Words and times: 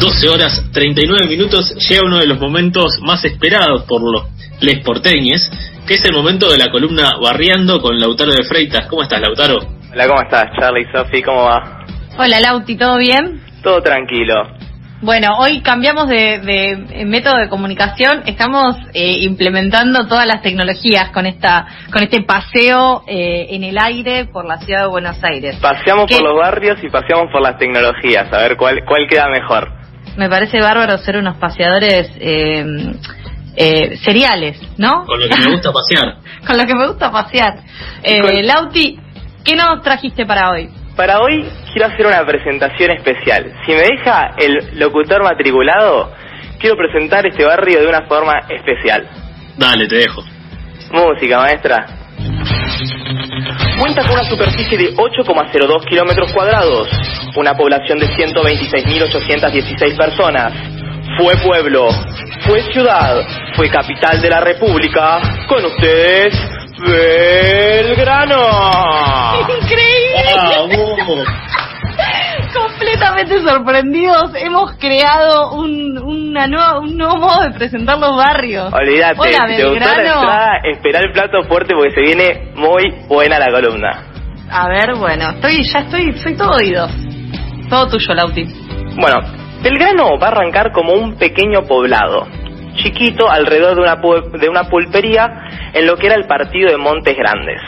12 0.00 0.28
horas 0.28 0.64
39 0.72 1.26
minutos 1.28 1.74
llega 1.88 2.04
uno 2.04 2.18
de 2.18 2.26
los 2.26 2.38
momentos 2.38 3.00
más 3.02 3.24
esperados 3.24 3.82
por 3.82 4.00
los 4.00 4.28
les 4.60 4.78
porteñes, 4.84 5.50
que 5.86 5.94
es 5.94 6.04
el 6.04 6.12
momento 6.14 6.50
de 6.50 6.58
la 6.58 6.70
columna 6.70 7.12
Barriando 7.20 7.80
con 7.80 7.98
Lautaro 7.98 8.32
de 8.32 8.44
Freitas. 8.44 8.86
¿Cómo 8.86 9.02
estás, 9.02 9.20
Lautaro? 9.20 9.58
Hola, 9.92 10.06
¿cómo 10.06 10.22
estás, 10.22 10.44
Charlie, 10.58 10.86
Sofi? 10.92 11.22
¿Cómo 11.22 11.44
va? 11.44 11.84
Hola, 12.16 12.40
Lauti, 12.40 12.76
¿todo 12.76 12.96
bien? 12.96 13.40
Todo 13.62 13.82
tranquilo. 13.82 14.34
Bueno, 15.00 15.38
hoy 15.38 15.60
cambiamos 15.62 16.08
de, 16.08 16.40
de 16.40 17.04
método 17.04 17.36
de 17.36 17.48
comunicación. 17.48 18.22
Estamos 18.26 18.76
eh, 18.94 19.18
implementando 19.20 20.06
todas 20.06 20.26
las 20.26 20.42
tecnologías 20.42 21.10
con 21.10 21.26
esta, 21.26 21.66
con 21.92 22.02
este 22.02 22.22
paseo 22.22 23.04
eh, 23.06 23.46
en 23.50 23.62
el 23.62 23.78
aire 23.78 24.26
por 24.26 24.44
la 24.44 24.58
ciudad 24.58 24.82
de 24.82 24.88
Buenos 24.88 25.22
Aires. 25.22 25.56
Paseamos 25.60 26.06
¿Qué? 26.06 26.16
por 26.16 26.24
los 26.24 26.38
barrios 26.38 26.82
y 26.82 26.88
paseamos 26.88 27.30
por 27.30 27.42
las 27.42 27.58
tecnologías, 27.58 28.32
a 28.32 28.38
ver 28.38 28.56
cuál, 28.56 28.84
cuál 28.84 29.06
queda 29.08 29.28
mejor. 29.28 29.77
Me 30.18 30.28
parece 30.28 30.60
bárbaro 30.60 30.98
ser 30.98 31.16
unos 31.16 31.36
paseadores 31.38 32.10
eh, 32.18 32.92
eh, 33.56 33.96
seriales, 34.04 34.60
¿no? 34.76 35.04
Con 35.06 35.20
lo 35.20 35.28
que 35.28 35.36
me 35.40 35.52
gusta 35.52 35.70
pasear. 35.72 36.16
Con 36.46 36.58
lo 36.58 36.64
que 36.66 36.74
me 36.74 36.86
gusta 36.88 37.10
pasear. 37.10 37.54
Eh, 38.02 38.20
con- 38.20 38.46
Lauti, 38.46 38.98
¿qué 39.44 39.54
nos 39.56 39.80
trajiste 39.82 40.26
para 40.26 40.50
hoy? 40.50 40.68
Para 40.96 41.20
hoy 41.20 41.48
quiero 41.72 41.86
hacer 41.92 42.06
una 42.06 42.26
presentación 42.26 42.90
especial. 42.90 43.52
Si 43.64 43.72
me 43.72 43.82
deja 43.82 44.34
el 44.38 44.78
locutor 44.80 45.22
matriculado, 45.22 46.12
quiero 46.58 46.76
presentar 46.76 47.24
este 47.26 47.44
barrio 47.44 47.80
de 47.80 47.86
una 47.86 48.02
forma 48.08 48.32
especial. 48.48 49.08
Dale, 49.56 49.86
te 49.86 49.96
dejo. 49.96 50.22
Música, 50.90 51.38
maestra. 51.38 51.86
Cuenta 53.78 54.02
con 54.02 54.12
una 54.12 54.24
superficie 54.24 54.76
de 54.76 54.94
8,02 54.96 55.84
kilómetros 55.88 56.32
cuadrados, 56.32 56.88
una 57.36 57.54
población 57.54 57.98
de 57.98 58.08
126.816 58.08 59.96
personas. 59.96 60.52
Fue 61.16 61.36
pueblo, 61.36 61.88
fue 62.40 62.60
ciudad, 62.72 63.22
fue 63.54 63.70
capital 63.70 64.20
de 64.20 64.30
la 64.30 64.40
República. 64.40 65.20
Con 65.48 65.64
ustedes, 65.64 66.34
Belgrano. 66.78 68.36
¡Increíble! 69.62 70.24
¡Vamos! 70.34 71.26
Completamente 72.88 73.42
sorprendidos, 73.42 74.32
hemos 74.36 74.72
creado 74.78 75.52
un, 75.52 75.98
una 75.98 76.46
nueva, 76.46 76.78
un 76.78 76.96
nuevo 76.96 77.16
modo 77.18 77.42
de 77.42 77.50
presentar 77.50 77.98
los 77.98 78.16
barrios. 78.16 78.72
Olvídate, 78.72 79.20
Hola, 79.20 79.46
si 79.46 79.56
te 79.56 79.64
gustó 79.68 79.80
la 79.80 79.94
Belgrano. 79.94 80.20
entrada, 80.20 80.48
esperá 80.64 81.00
el 81.00 81.12
plato 81.12 81.42
fuerte 81.42 81.74
porque 81.74 81.90
se 81.90 82.00
viene 82.00 82.52
muy 82.56 82.94
buena 83.06 83.38
la 83.38 83.50
columna. 83.52 84.04
A 84.50 84.68
ver, 84.68 84.94
bueno, 84.94 85.28
estoy, 85.32 85.62
ya 85.70 85.80
estoy, 85.80 86.12
soy 86.18 86.34
todo 86.34 86.52
oídos. 86.52 86.90
Todo 87.68 87.88
tuyo, 87.88 88.14
Lauti. 88.14 88.44
Bueno, 88.98 89.20
Belgrano 89.62 90.18
va 90.18 90.28
a 90.28 90.30
arrancar 90.30 90.72
como 90.72 90.94
un 90.94 91.18
pequeño 91.18 91.64
poblado, 91.68 92.26
chiquito 92.76 93.30
alrededor 93.30 93.74
de 93.74 93.82
una, 93.82 93.96
de 94.38 94.48
una 94.48 94.64
pulpería 94.64 95.28
en 95.74 95.86
lo 95.86 95.94
que 95.96 96.06
era 96.06 96.14
el 96.14 96.26
partido 96.26 96.70
de 96.70 96.78
Montes 96.78 97.14
Grandes. 97.18 97.60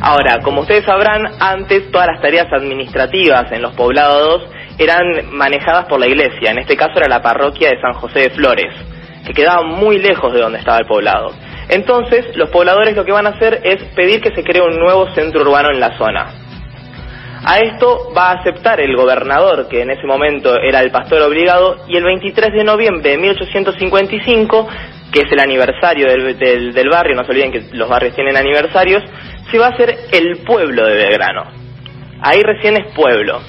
Ahora, 0.00 0.38
como 0.42 0.60
ustedes 0.62 0.84
sabrán, 0.84 1.22
antes 1.40 1.90
todas 1.90 2.06
las 2.06 2.20
tareas 2.20 2.46
administrativas 2.52 3.50
en 3.52 3.62
los 3.62 3.74
poblados 3.74 4.42
eran 4.78 5.04
manejadas 5.32 5.86
por 5.86 5.98
la 5.98 6.06
iglesia, 6.06 6.52
en 6.52 6.58
este 6.58 6.76
caso 6.76 6.92
era 6.98 7.08
la 7.08 7.20
parroquia 7.22 7.70
de 7.70 7.80
San 7.80 7.94
José 7.94 8.20
de 8.20 8.30
Flores, 8.30 8.72
que 9.26 9.32
quedaba 9.32 9.62
muy 9.62 9.98
lejos 9.98 10.32
de 10.32 10.40
donde 10.40 10.58
estaba 10.58 10.78
el 10.78 10.86
poblado. 10.86 11.32
Entonces, 11.68 12.24
los 12.36 12.48
pobladores 12.50 12.94
lo 12.96 13.04
que 13.04 13.12
van 13.12 13.26
a 13.26 13.30
hacer 13.30 13.60
es 13.64 13.82
pedir 13.96 14.20
que 14.20 14.34
se 14.34 14.44
cree 14.44 14.62
un 14.62 14.78
nuevo 14.78 15.12
centro 15.14 15.42
urbano 15.42 15.70
en 15.70 15.80
la 15.80 15.98
zona. 15.98 16.28
A 17.44 17.58
esto 17.58 18.12
va 18.16 18.30
a 18.30 18.38
aceptar 18.40 18.80
el 18.80 18.96
gobernador, 18.96 19.68
que 19.68 19.82
en 19.82 19.90
ese 19.90 20.06
momento 20.06 20.56
era 20.60 20.80
el 20.80 20.90
pastor 20.90 21.22
obligado, 21.22 21.76
y 21.88 21.96
el 21.96 22.04
23 22.04 22.52
de 22.52 22.64
noviembre 22.64 23.10
de 23.10 23.18
1855, 23.18 24.68
que 25.12 25.20
es 25.20 25.32
el 25.32 25.40
aniversario 25.40 26.06
del, 26.08 26.38
del- 26.38 26.88
barrio, 26.90 27.16
no 27.16 27.24
se 27.24 27.30
olviden 27.30 27.52
que 27.52 27.62
los 27.72 27.88
barrios 27.88 28.14
tienen 28.14 28.36
aniversarios, 28.36 29.02
se 29.50 29.58
va 29.58 29.66
a 29.66 29.70
hacer 29.70 29.96
el 30.12 30.38
pueblo 30.44 30.86
de 30.86 30.94
Belgrano. 30.94 31.44
Ahí 32.22 32.42
recién 32.42 32.76
es 32.76 32.92
pueblo. 32.94 33.40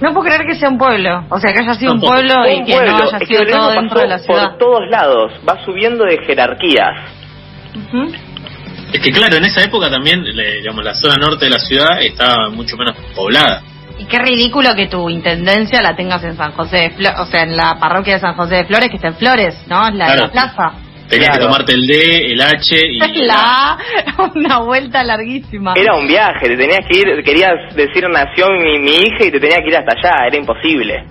No 0.00 0.12
puedo 0.14 0.26
creer 0.28 0.46
que 0.46 0.54
sea 0.54 0.68
un 0.68 0.78
pueblo, 0.78 1.24
o 1.28 1.38
sea, 1.40 1.52
que 1.52 1.58
haya 1.60 1.74
sido 1.74 1.92
un 1.94 2.00
pueblo 2.00 2.46
y 2.48 2.64
que 2.64 2.72
pueblo, 2.72 2.92
no 2.92 2.96
haya 3.04 3.16
es 3.16 3.18
que 3.18 3.26
sido 3.26 3.44
todo 3.50 3.70
dentro 3.72 4.00
de 4.00 4.06
la 4.08 4.18
ciudad. 4.20 4.50
por 4.50 4.58
todos 4.58 4.80
lados, 4.90 5.32
va 5.48 5.64
subiendo 5.64 6.04
de 6.04 6.18
jerarquías. 6.24 6.92
Ujú. 7.74 8.12
Es 8.92 9.00
que 9.00 9.10
claro, 9.10 9.36
en 9.36 9.44
esa 9.44 9.64
época 9.64 9.90
también, 9.90 10.22
le- 10.24 10.60
digamos, 10.60 10.84
la 10.84 10.94
zona 10.94 11.16
norte 11.16 11.46
de 11.46 11.50
la 11.50 11.58
ciudad 11.58 12.00
estaba 12.00 12.48
mucho 12.48 12.76
menos 12.76 12.94
poblada. 13.14 13.62
Y 13.98 14.04
qué 14.04 14.20
ridículo 14.20 14.70
que 14.76 14.86
tu 14.86 15.10
intendencia 15.10 15.82
la 15.82 15.96
tengas 15.96 16.22
en 16.22 16.36
San 16.36 16.52
José 16.52 16.76
de 16.76 16.90
Flores, 16.90 17.18
o 17.18 17.26
sea, 17.26 17.42
en 17.42 17.56
la 17.56 17.76
parroquia 17.80 18.14
de 18.14 18.20
San 18.20 18.34
José 18.34 18.54
de 18.54 18.64
Flores, 18.66 18.88
que 18.90 18.96
está 18.96 19.08
en 19.08 19.16
Flores, 19.16 19.66
¿no? 19.66 19.90
La, 19.90 20.06
Claro. 20.06 20.22
la 20.26 20.30
plaza. 20.30 20.72
Tenías 21.08 21.30
Claro. 21.30 21.38
que 21.38 21.44
tomarte 21.46 21.72
el 21.72 21.86
D, 21.86 22.32
el 22.32 22.40
H 22.40 22.76
y... 22.86 22.98
La 23.26 23.34
A, 23.72 23.78
una 24.34 24.58
vuelta 24.60 25.02
larguísima. 25.02 25.74
Era 25.76 25.94
un 25.94 26.06
viaje, 26.06 26.48
te 26.48 26.56
tenías 26.56 26.80
que 26.88 26.98
ir, 26.98 27.24
querías 27.24 27.74
decir 27.74 28.06
nació 28.08 28.48
mi, 28.50 28.78
mi 28.78 28.90
hija 28.96 29.24
y 29.24 29.30
te 29.30 29.40
tenías 29.40 29.60
que 29.60 29.68
ir 29.68 29.76
hasta 29.76 29.94
allá, 29.96 30.26
era 30.26 30.36
imposible. 30.36 31.04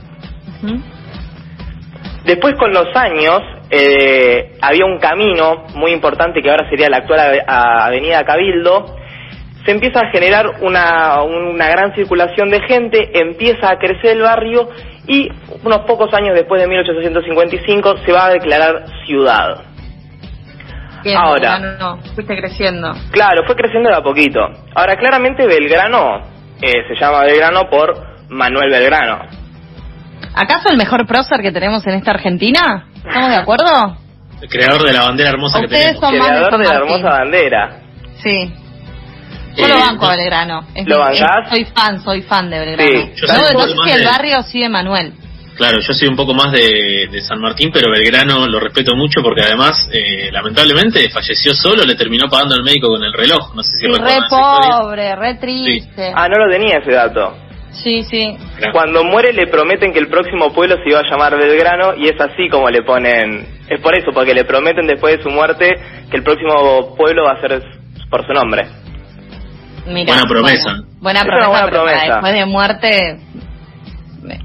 Después 2.26 2.56
con 2.58 2.72
los 2.74 2.88
años 2.96 3.42
eh, 3.70 4.54
había 4.62 4.86
un 4.86 5.00
camino 5.00 5.66
muy 5.76 5.92
importante 5.92 6.42
que 6.42 6.50
ahora 6.50 6.70
sería 6.70 6.90
la 6.90 6.98
actual 6.98 7.42
Avenida 7.48 8.24
Cabildo. 8.24 8.98
Se 9.66 9.72
empieza 9.72 10.00
a 10.02 10.12
generar 10.12 10.46
una, 10.62 11.22
una 11.24 11.70
gran 11.70 11.94
circulación 11.96 12.50
de 12.50 12.62
gente, 12.68 13.20
empieza 13.20 13.70
a 13.70 13.78
crecer 13.78 14.18
el 14.18 14.22
barrio 14.22 14.70
y 15.08 15.30
unos 15.64 15.80
pocos 15.88 16.14
años 16.14 16.36
después 16.36 16.62
de 16.62 16.68
1855 16.68 17.98
se 18.06 18.12
va 18.12 18.26
a 18.28 18.30
declarar 18.32 18.86
ciudad. 19.06 19.67
Ahora. 21.16 21.98
fuiste 22.16 22.36
creciendo. 22.36 22.94
Claro, 23.12 23.44
fue 23.46 23.56
creciendo 23.56 23.90
de 23.90 23.96
a 23.96 24.02
poquito. 24.02 24.40
Ahora, 24.76 24.96
claramente 24.96 25.46
Belgrano 25.46 26.18
eh, 26.62 26.74
se 26.88 26.96
llama 27.00 27.22
Belgrano 27.22 27.70
por 27.70 27.94
Manuel 28.30 28.70
Belgrano. 28.72 29.20
¿Acaso 30.34 30.70
el 30.70 30.78
mejor 30.78 31.06
prócer 31.08 31.42
que 31.42 31.52
tenemos 31.52 31.86
en 31.88 31.94
esta 31.96 32.12
Argentina? 32.12 32.88
¿Estamos 33.06 33.30
de 33.30 33.36
acuerdo? 33.38 33.98
El 34.42 34.50
creador 34.50 34.84
de 34.84 34.94
la 34.94 35.02
bandera 35.06 35.30
hermosa 35.32 35.60
que 35.60 35.66
Ustedes 35.66 36.00
tenemos. 36.00 36.10
son 36.10 36.18
más 36.20 36.28
de 36.28 36.34
Creador 36.34 36.60
de 36.60 36.68
la 36.68 36.74
hermosa 36.76 37.10
bandera. 37.10 37.80
Sí. 38.22 38.54
Yo 39.56 39.66
Eh, 39.66 39.70
lo 39.70 39.80
banco 39.80 40.06
a 40.06 40.12
no. 40.12 40.18
Belgrano. 40.18 40.68
Es 40.76 40.88
¿Lo 40.88 40.96
mi- 40.98 41.02
bancás? 41.02 41.44
es- 41.46 41.50
soy 41.50 41.66
fan, 41.66 42.00
soy 42.04 42.22
fan 42.22 42.50
de 42.52 42.60
Belgrano. 42.60 42.92
Sí, 42.92 43.12
yo 43.16 43.28
no, 43.28 43.34
no 43.54 43.60
sé 43.68 43.74
si 43.84 43.90
el 44.00 44.06
barrio 44.06 44.42
sí 44.44 44.60
de 44.62 44.70
Manuel. 44.70 45.14
Claro, 45.58 45.80
yo 45.80 45.92
soy 45.94 46.08
un 46.08 46.16
poco 46.16 46.36
más 46.36 46.52
de, 46.52 47.08
de 47.12 47.22
San 47.22 47.40
Martín, 47.40 47.72
pero 47.74 47.92
Belgrano 47.92 48.46
lo 48.48 48.60
respeto 48.60 48.96
mucho 48.96 49.22
porque 49.24 49.42
además, 49.42 49.90
eh, 49.92 50.30
lamentablemente, 50.32 51.10
falleció 51.10 51.56
solo, 51.56 51.84
le 51.84 51.96
terminó 51.96 52.30
pagando 52.30 52.54
al 52.56 52.64
médico 52.64 52.90
con 52.90 53.04
el 53.04 53.12
reloj. 53.12 53.56
No 53.56 53.64
sé 53.64 53.72
si 53.74 53.88
Sí, 53.92 54.00
re 54.00 54.18
pobre, 54.30 55.16
re 55.16 55.34
triste. 55.36 56.12
Ah, 56.16 56.28
no 56.30 56.46
lo 56.46 56.52
tenía 56.52 56.78
ese 56.78 56.92
dato. 56.92 57.36
Sí, 57.72 58.04
sí. 58.04 58.38
Claro. 58.58 58.72
Cuando 58.72 59.04
muere 59.04 59.34
le 59.34 59.48
prometen 59.48 59.92
que 59.94 60.00
el 60.00 60.08
próximo 60.10 60.54
pueblo 60.54 60.76
se 60.84 60.90
iba 60.90 61.00
a 61.00 61.10
llamar 61.10 61.36
Belgrano 61.38 61.96
y 61.96 62.08
es 62.08 62.20
así 62.22 62.48
como 62.50 62.70
le 62.70 62.84
ponen... 62.84 63.48
Es 63.68 63.82
por 63.82 63.98
eso, 63.98 64.12
porque 64.14 64.34
le 64.34 64.46
prometen 64.46 64.86
después 64.88 65.18
de 65.18 65.24
su 65.24 65.30
muerte 65.30 65.70
que 66.10 66.18
el 66.18 66.24
próximo 66.24 66.96
pueblo 66.96 67.24
va 67.26 67.34
a 67.34 67.42
ser 67.42 67.62
por 68.10 68.26
su 68.26 68.32
nombre. 68.34 68.68
Mira, 69.88 70.14
Buena 70.14 70.24
promesa. 70.28 70.70
buena 71.00 71.24
promesa, 71.24 71.24
buena 71.24 71.26
pero 71.26 71.52
para 71.52 71.68
promesa. 71.70 72.14
después 72.14 72.34
de 72.34 72.46
muerte, 72.46 73.20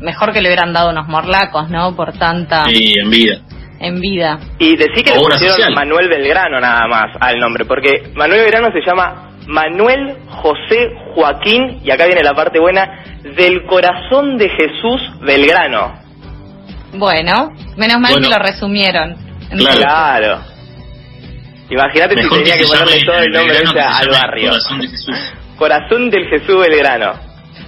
mejor 0.00 0.32
que 0.32 0.41
le 0.41 0.48
hubieran 0.48 0.72
dado 0.72 0.91
unos 0.91 1.09
morlacos, 1.09 1.70
¿no? 1.70 1.94
Por 1.94 2.12
tanta 2.19 2.65
Y 2.70 2.98
en 2.98 3.10
vida. 3.10 3.37
en 3.81 4.00
vida. 4.00 4.38
Y 4.59 4.76
decí 4.76 5.03
que 5.03 5.12
le 5.12 5.20
pusieron 5.20 5.54
social. 5.56 5.75
Manuel 5.75 6.09
Belgrano 6.09 6.60
nada 6.60 6.87
más 6.88 7.16
al 7.20 7.38
nombre, 7.38 7.65
porque 7.65 8.12
Manuel 8.15 8.42
Belgrano 8.42 8.69
se 8.72 8.81
llama 8.87 9.31
Manuel 9.47 10.16
José 10.28 10.91
Joaquín, 11.15 11.81
y 11.84 11.91
acá 11.91 12.06
viene 12.06 12.22
la 12.22 12.34
parte 12.34 12.60
buena, 12.60 13.04
del 13.37 13.65
corazón 13.66 14.37
de 14.38 14.48
Jesús 14.48 15.01
Belgrano. 15.21 15.95
Bueno, 16.95 17.51
menos 17.77 17.98
mal 18.01 18.12
Bueno. 18.12 18.28
que 18.28 18.34
lo 18.34 18.39
resumieron. 18.39 19.16
Claro. 19.51 19.80
Claro. 19.80 20.41
Imagínate 21.71 22.22
si 22.22 22.28
tenía 22.28 22.56
que, 22.56 22.65
ponerle 22.65 23.04
todo 23.04 23.18
el 23.18 23.33
nombre 23.33 23.56
ese 23.56 23.80
al 23.80 24.09
barrio. 24.10 24.51
Corazón 24.51 24.78
de 24.80 24.89
Jesús. 24.89 25.16
Corazón 25.56 26.10
del 26.10 26.28
Jesús 26.28 26.56
Belgrano. 26.68 27.12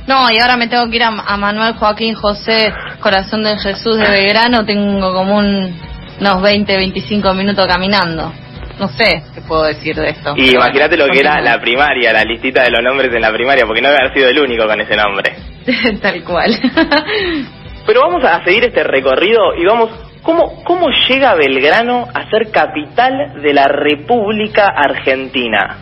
No, 0.06 0.30
y 0.30 0.38
ahora 0.38 0.56
me 0.56 0.68
tengo 0.68 0.88
que 0.90 0.96
ir 0.96 1.02
a, 1.02 1.08
a 1.08 1.36
Manuel 1.36 1.74
Joaquín 1.74 2.14
José, 2.14 2.72
Corazón 3.00 3.42
de 3.42 3.56
Jesús 3.58 3.96
de 3.96 4.08
Belgrano. 4.08 4.64
Tengo 4.64 5.12
como 5.14 5.38
un, 5.38 5.74
unos 6.20 6.42
20, 6.42 6.76
25 6.76 7.34
minutos 7.34 7.66
caminando. 7.66 8.32
No 8.78 8.88
sé 8.88 9.22
qué 9.34 9.40
puedo 9.40 9.64
decir 9.64 9.94
de 9.94 10.10
esto. 10.10 10.34
Y 10.36 10.50
imagínate 10.50 10.96
lo 10.96 11.06
que 11.06 11.20
era 11.20 11.40
la 11.40 11.60
primaria, 11.60 12.12
la 12.12 12.24
listita 12.24 12.64
de 12.64 12.70
los 12.70 12.82
nombres 12.82 13.14
en 13.14 13.22
la 13.22 13.32
primaria, 13.32 13.64
porque 13.66 13.80
no 13.80 13.88
haber 13.88 14.12
sido 14.12 14.28
el 14.28 14.40
único 14.40 14.66
con 14.66 14.80
ese 14.80 14.96
nombre. 14.96 15.36
Tal 16.02 16.24
cual. 16.24 16.50
Pero 17.86 18.00
vamos 18.00 18.24
a 18.24 18.42
seguir 18.44 18.64
este 18.64 18.82
recorrido 18.82 19.54
y 19.56 19.64
vamos, 19.64 19.90
¿cómo, 20.22 20.64
cómo 20.64 20.88
llega 21.08 21.34
Belgrano 21.34 22.08
a 22.12 22.28
ser 22.30 22.50
capital 22.50 23.40
de 23.42 23.54
la 23.54 23.68
República 23.68 24.68
Argentina? 24.74 25.78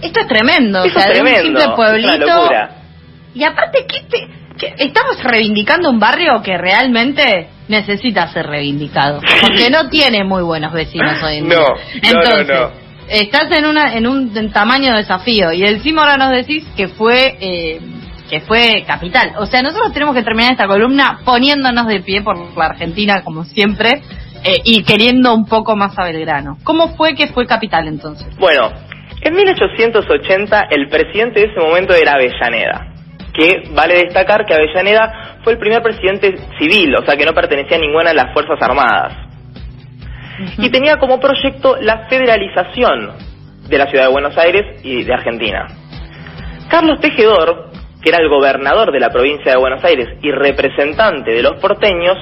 Esto 0.00 0.20
es 0.20 0.28
tremendo. 0.28 0.84
Eso 0.84 0.98
o 0.98 1.00
sea, 1.00 1.10
es 1.10 1.18
de 1.18 1.24
un 1.24 1.26
tremendo, 1.26 1.60
simple 1.60 1.76
pueblito. 1.76 2.50
Y 3.34 3.44
aparte, 3.44 3.86
¿qué 3.86 4.00
te- 4.08 4.74
estamos 4.84 5.22
reivindicando 5.22 5.88
un 5.90 5.98
barrio 5.98 6.42
que 6.42 6.56
realmente 6.58 7.48
necesita 7.68 8.28
ser 8.32 8.46
reivindicado, 8.46 9.20
porque 9.40 9.70
no 9.70 9.88
tiene 9.88 10.24
muy 10.24 10.42
buenos 10.42 10.72
vecinos 10.72 11.22
hoy 11.22 11.36
en 11.38 11.44
día. 11.48 11.58
No, 11.58 11.64
Entonces, 12.02 12.46
no, 12.48 12.54
no, 12.54 12.60
no. 12.68 12.70
estás 13.08 13.50
en 13.56 13.64
una 13.66 13.94
en 13.94 14.06
un 14.06 14.50
tamaño 14.52 14.94
desafío 14.96 15.52
y 15.52 15.62
encima 15.62 16.02
ahora 16.02 16.16
nos 16.16 16.30
decís 16.30 16.66
que 16.76 16.88
fue 16.88 17.36
eh, 17.40 17.80
que 18.28 18.40
fue 18.40 18.84
capital. 18.86 19.32
O 19.38 19.46
sea, 19.46 19.62
nosotros 19.62 19.92
tenemos 19.92 20.14
que 20.14 20.22
terminar 20.22 20.52
esta 20.52 20.66
columna 20.66 21.20
poniéndonos 21.24 21.86
de 21.86 22.00
pie 22.00 22.22
por 22.22 22.36
la 22.56 22.66
Argentina 22.66 23.22
como 23.24 23.44
siempre 23.44 24.02
eh, 24.44 24.60
y 24.64 24.82
queriendo 24.84 25.32
un 25.34 25.46
poco 25.46 25.74
más 25.76 25.98
a 25.98 26.04
Belgrano. 26.04 26.58
¿Cómo 26.64 26.96
fue 26.96 27.14
que 27.14 27.28
fue 27.28 27.46
capital 27.46 27.88
entonces? 27.88 28.26
Bueno, 28.38 28.70
en 29.22 29.34
1880 29.34 30.66
el 30.70 30.88
presidente 30.88 31.40
de 31.40 31.46
ese 31.46 31.60
momento 31.60 31.94
era 31.94 32.12
Avellaneda, 32.12 32.89
que 33.32 33.70
vale 33.74 33.94
destacar 34.04 34.44
que 34.44 34.54
Avellaneda 34.54 35.38
fue 35.42 35.54
el 35.54 35.58
primer 35.58 35.82
presidente 35.82 36.36
civil, 36.58 36.94
o 36.96 37.04
sea 37.04 37.16
que 37.16 37.24
no 37.24 37.32
pertenecía 37.32 37.76
a 37.76 37.80
ninguna 37.80 38.10
de 38.10 38.16
las 38.16 38.32
Fuerzas 38.32 38.58
Armadas. 38.60 39.12
Y 40.58 40.70
tenía 40.70 40.98
como 40.98 41.20
proyecto 41.20 41.76
la 41.80 42.08
federalización 42.08 43.12
de 43.68 43.78
la 43.78 43.86
ciudad 43.86 44.06
de 44.06 44.12
Buenos 44.12 44.36
Aires 44.36 44.80
y 44.82 45.04
de 45.04 45.12
Argentina. 45.12 45.66
Carlos 46.68 47.00
Tejedor, 47.00 47.70
que 48.02 48.08
era 48.08 48.18
el 48.18 48.28
gobernador 48.28 48.92
de 48.92 49.00
la 49.00 49.10
provincia 49.10 49.52
de 49.52 49.58
Buenos 49.58 49.84
Aires 49.84 50.08
y 50.22 50.30
representante 50.30 51.32
de 51.32 51.42
los 51.42 51.60
porteños, 51.60 52.16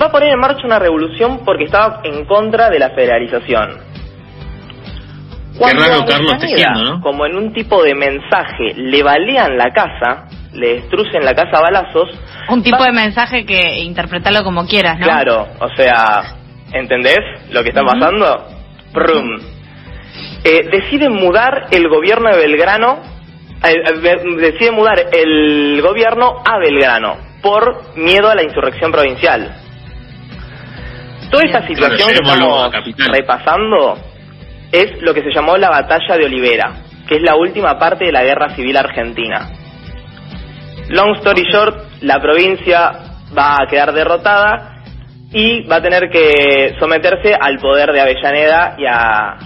va 0.00 0.06
a 0.06 0.10
poner 0.10 0.30
en 0.30 0.40
marcha 0.40 0.64
una 0.64 0.78
revolución 0.78 1.44
porque 1.44 1.64
estaba 1.64 2.00
en 2.04 2.24
contra 2.24 2.70
de 2.70 2.78
la 2.78 2.90
federalización. 2.90 3.91
Qué 5.58 5.72
raro 5.78 6.02
a 6.02 6.06
Carlos 6.06 6.38
Tejiendo, 6.38 6.82
¿no? 6.84 7.00
Como 7.00 7.26
en 7.26 7.36
un 7.36 7.52
tipo 7.52 7.82
de 7.82 7.94
mensaje, 7.94 8.74
le 8.76 9.02
balean 9.02 9.56
la 9.56 9.70
casa, 9.72 10.24
le 10.52 10.74
destruyen 10.74 11.24
la 11.24 11.34
casa 11.34 11.58
a 11.58 11.60
balazos. 11.60 12.08
Un 12.48 12.62
tipo 12.62 12.78
va- 12.78 12.86
de 12.86 12.92
mensaje 12.92 13.44
que 13.44 13.78
interpretarlo 13.80 14.42
como 14.44 14.66
quieras, 14.66 14.98
¿no? 14.98 15.04
Claro, 15.04 15.46
o 15.60 15.68
sea, 15.76 16.22
¿entendés 16.72 17.18
lo 17.50 17.62
que 17.62 17.68
está 17.70 17.82
pasando? 17.84 18.46
Prum. 18.92 19.38
Eh, 20.44 20.68
decide 20.70 21.08
mudar 21.08 21.66
el 21.70 21.88
gobierno 21.88 22.30
de 22.30 22.36
Belgrano, 22.38 22.98
eh, 23.64 23.74
eh, 23.74 24.18
decide 24.38 24.70
mudar 24.72 24.96
el 25.12 25.80
gobierno 25.82 26.42
a 26.44 26.58
Belgrano 26.58 27.16
por 27.42 27.96
miedo 27.96 28.28
a 28.28 28.34
la 28.34 28.42
insurrección 28.42 28.90
provincial. 28.90 29.54
Toda 31.30 31.44
esta 31.44 31.60
Bien. 31.60 31.74
situación 31.76 32.08
Claro, 32.24 32.70
que 32.70 32.90
estamos 32.90 33.08
repasando 33.16 33.98
es 34.72 35.02
lo 35.02 35.12
que 35.12 35.22
se 35.22 35.32
llamó 35.34 35.56
la 35.56 35.68
batalla 35.68 36.16
de 36.16 36.24
Olivera, 36.24 36.72
que 37.06 37.16
es 37.16 37.22
la 37.22 37.36
última 37.36 37.78
parte 37.78 38.06
de 38.06 38.12
la 38.12 38.24
guerra 38.24 38.50
civil 38.56 38.76
argentina. 38.76 39.50
Long 40.88 41.16
story 41.16 41.44
short, 41.52 41.76
la 42.00 42.20
provincia 42.20 42.90
va 43.36 43.58
a 43.62 43.66
quedar 43.68 43.92
derrotada 43.92 44.82
y 45.30 45.66
va 45.66 45.76
a 45.76 45.82
tener 45.82 46.10
que 46.10 46.74
someterse 46.78 47.34
al 47.38 47.58
poder 47.58 47.92
de 47.92 48.00
Avellaneda 48.00 48.76
y 48.78 48.84
a, 48.86 49.36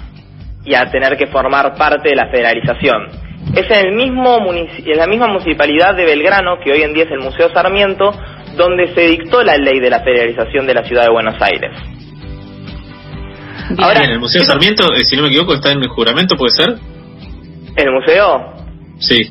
y 0.65 0.75
a 0.75 0.91
tener 0.91 1.17
que 1.17 1.27
formar 1.27 1.75
parte 1.77 2.09
de 2.09 2.17
la 2.17 2.29
federalización. 2.29 3.09
Es 3.55 3.71
en, 3.71 3.87
el 3.87 3.93
mismo 3.95 4.39
en 4.53 4.99
la 4.99 5.07
misma 5.07 5.29
municipalidad 5.29 5.95
de 5.95 6.05
Belgrano, 6.05 6.59
que 6.59 6.73
hoy 6.73 6.83
en 6.83 6.93
día 6.93 7.05
es 7.05 7.11
el 7.11 7.21
Museo 7.21 7.51
Sarmiento, 7.53 8.13
donde 8.57 8.93
se 8.95 9.03
dictó 9.03 9.43
la 9.43 9.57
ley 9.57 9.79
de 9.79 9.91
la 9.91 10.01
federalización 10.01 10.67
de 10.67 10.75
la 10.75 10.85
ciudad 10.85 11.05
de 11.05 11.13
Buenos 11.13 11.41
Aires. 11.41 11.96
Bien. 13.71 13.83
Ahora- 13.83 14.01
Bien, 14.01 14.13
el 14.13 14.21
Museo 14.21 14.43
eso- 14.43 14.53
Sarmiento, 14.53 14.93
eh, 14.95 15.05
si 15.05 15.17
no 15.17 15.23
me 15.23 15.29
equivoco, 15.29 15.55
está 15.55 15.73
en 15.73 15.83
el 15.83 15.89
juramento, 15.89 16.37
¿puede 16.37 16.51
ser? 16.53 16.77
¿El 17.77 17.93
museo? 17.93 18.53
Sí. 18.99 19.31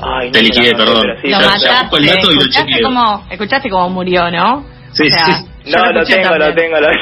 Ay, 0.00 0.30
Te 0.30 0.42
liquidé, 0.42 0.70
anoté, 0.74 0.84
perdón. 0.84 1.02
sí, 1.22 1.28
lo 1.30 1.40
ya- 1.40 1.48
busco 1.48 1.96
el 1.96 2.04
mataste, 2.04 2.06
dato 2.06 2.30
y 2.30 2.34
lo 2.34 2.40
escuchaste 2.40 2.72
chequeo. 2.72 2.86
cómo, 2.88 3.26
escuchaste 3.30 3.70
cómo 3.70 3.88
murió, 3.90 4.30
¿no? 4.30 4.64
Sí, 4.92 5.06
O 5.06 5.10
sea, 5.10 5.24
sí. 5.24 5.32
No, 5.66 5.92
lo 5.92 6.04
tengo, 6.04 6.36
lo 6.38 6.54
tengo, 6.54 6.80
lo 6.80 6.88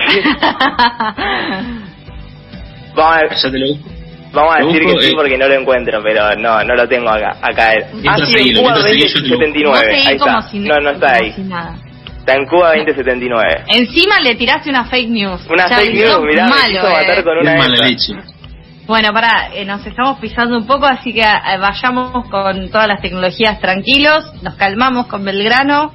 Vamos 2.94 3.16
a, 3.16 3.34
Ya 3.34 3.50
te 3.50 3.58
lo 3.58 3.66
busco. 3.74 3.90
vamos 4.32 4.54
a 4.54 4.58
decir 4.64 4.82
busco, 4.84 4.98
que 4.98 5.04
sí 5.06 5.10
eh. 5.10 5.14
porque 5.16 5.38
no 5.38 5.48
lo 5.48 5.54
encuentro, 5.54 6.00
pero 6.02 6.34
no, 6.36 6.62
no 6.64 6.74
lo 6.74 6.88
tengo 6.88 7.10
acá. 7.10 7.36
acá 7.42 7.72
ah, 7.72 7.76
Mientras 7.92 8.28
sí, 8.28 8.34
en 8.34 8.38
seguilo, 8.38 8.60
Cuba 8.60 8.72
mientras 8.72 8.90
seguí, 8.90 9.02
yo 9.02 9.06
te 9.06 9.14
lo 9.14 9.20
busco. 9.20 9.44
2079. 9.44 9.68
Vos 9.68 9.78
seguís 9.90 10.06
Ahí 10.08 10.18
como 10.18 10.38
está. 10.38 10.50
si- 10.50 10.58
no, 10.60 10.80
no 10.80 10.90
está 10.90 11.12
ahí. 11.14 11.32
si 11.32 11.42
nada. 11.42 11.74
Está 12.24 12.36
en 12.36 12.46
Cuba 12.46 12.68
2079. 12.74 13.64
Encima 13.68 14.18
le 14.20 14.34
tiraste 14.34 14.70
una 14.70 14.86
fake 14.86 15.10
news. 15.10 15.46
Una 15.50 15.68
Ya 15.68 15.76
fake 15.76 15.92
news, 15.94 16.20
mirá, 16.24 16.44
me 16.44 16.50
malo, 16.50 16.66
quiso 16.68 16.88
eh. 16.88 16.92
matar 16.92 17.24
con 17.24 17.38
una 17.38 17.54
mala 17.54 17.86
leche. 17.86 18.12
Bueno, 18.86 19.12
para, 19.12 19.50
nos 19.66 19.86
estamos 19.86 20.18
pisando 20.20 20.56
un 20.56 20.66
poco, 20.66 20.86
así 20.86 21.12
que 21.12 21.20
eh, 21.20 21.58
vayamos 21.60 22.26
con 22.30 22.70
todas 22.70 22.88
las 22.88 23.02
tecnologías 23.02 23.60
tranquilos, 23.60 24.24
nos 24.42 24.54
calmamos 24.54 25.06
con 25.06 25.22
Belgrano. 25.22 25.92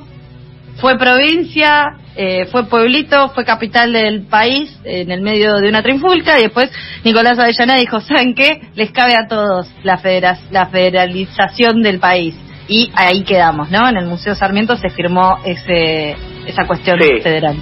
Fue 0.79 0.97
provincia, 0.97 1.97
eh, 2.15 2.45
fue 2.51 2.65
pueblito, 2.67 3.29
fue 3.29 3.43
capital 3.43 3.91
del 3.91 4.21
país, 4.27 4.71
en 4.85 5.11
el 5.11 5.21
medio 5.21 5.55
de 5.55 5.67
una 5.67 5.81
trifulca, 5.83 6.39
y 6.39 6.43
después 6.43 6.71
Nicolás 7.03 7.37
Avellaneda 7.39 7.79
dijo, 7.79 7.99
¿saben 8.01 8.33
qué? 8.35 8.61
Les 8.75 8.91
cabe 8.91 9.13
a 9.15 9.27
todos 9.27 9.67
la, 9.83 9.97
federa- 9.97 10.37
la 10.51 10.67
federalización 10.67 11.81
del 11.81 11.99
país. 11.99 12.35
Y 12.69 12.92
ahí 12.95 13.24
quedamos, 13.24 13.69
¿no? 13.71 13.89
En 13.89 13.98
el 13.98 14.06
Museo 14.06 14.36
Sarmiento 14.36 14.77
se 14.77 14.89
firmó 14.92 15.39
ese, 15.44 16.16
esa 16.45 16.66
cuestión 16.68 17.00
Sí. 17.01 17.19
federal. 17.21 17.56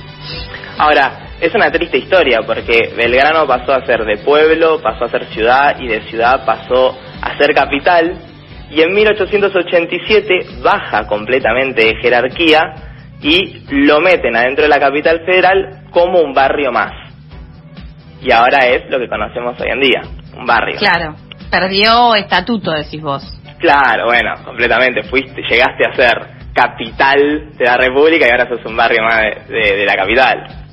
Ahora, 0.77 1.29
es 1.39 1.53
una 1.55 1.71
triste 1.71 1.97
historia 1.97 2.41
porque 2.45 2.93
Belgrano 2.95 3.47
pasó 3.47 3.73
a 3.73 3.85
ser 3.85 4.03
de 4.03 4.17
pueblo, 4.17 4.81
pasó 4.81 5.05
a 5.05 5.09
ser 5.09 5.25
ciudad 5.27 5.79
y 5.79 5.87
de 5.87 6.01
ciudad 6.09 6.45
pasó 6.45 6.95
a 7.21 7.37
ser 7.37 7.53
capital 7.55 8.15
y 8.69 8.81
en 8.81 8.93
1887 8.93 10.61
baja 10.61 11.07
completamente 11.07 11.85
de 11.85 11.95
jerarquía 12.01 12.59
y 13.21 13.63
lo 13.69 13.99
meten 14.01 14.35
adentro 14.35 14.63
de 14.63 14.69
la 14.69 14.79
capital 14.79 15.21
federal 15.25 15.85
como 15.91 16.19
un 16.19 16.33
barrio 16.33 16.71
más. 16.71 16.91
Y 18.21 18.31
ahora 18.31 18.67
es 18.67 18.89
lo 18.89 18.99
que 18.99 19.07
conocemos 19.07 19.59
hoy 19.61 19.69
en 19.71 19.79
día, 19.79 20.01
un 20.37 20.45
barrio. 20.45 20.77
Claro, 20.77 21.15
perdió 21.49 22.13
estatuto, 22.15 22.71
decís 22.71 23.01
vos. 23.01 23.23
Claro, 23.59 24.05
bueno, 24.05 24.35
completamente. 24.43 25.03
Fuiste, 25.03 25.41
llegaste 25.41 25.83
a 25.89 25.95
ser 25.95 26.37
capital 26.53 27.51
de 27.55 27.65
la 27.65 27.77
República 27.77 28.25
y 28.27 28.31
ahora 28.31 28.49
sos 28.49 28.65
un 28.65 28.75
barrio 28.75 29.03
más 29.03 29.47
de, 29.47 29.85
la 29.85 29.95
capital. 29.95 30.65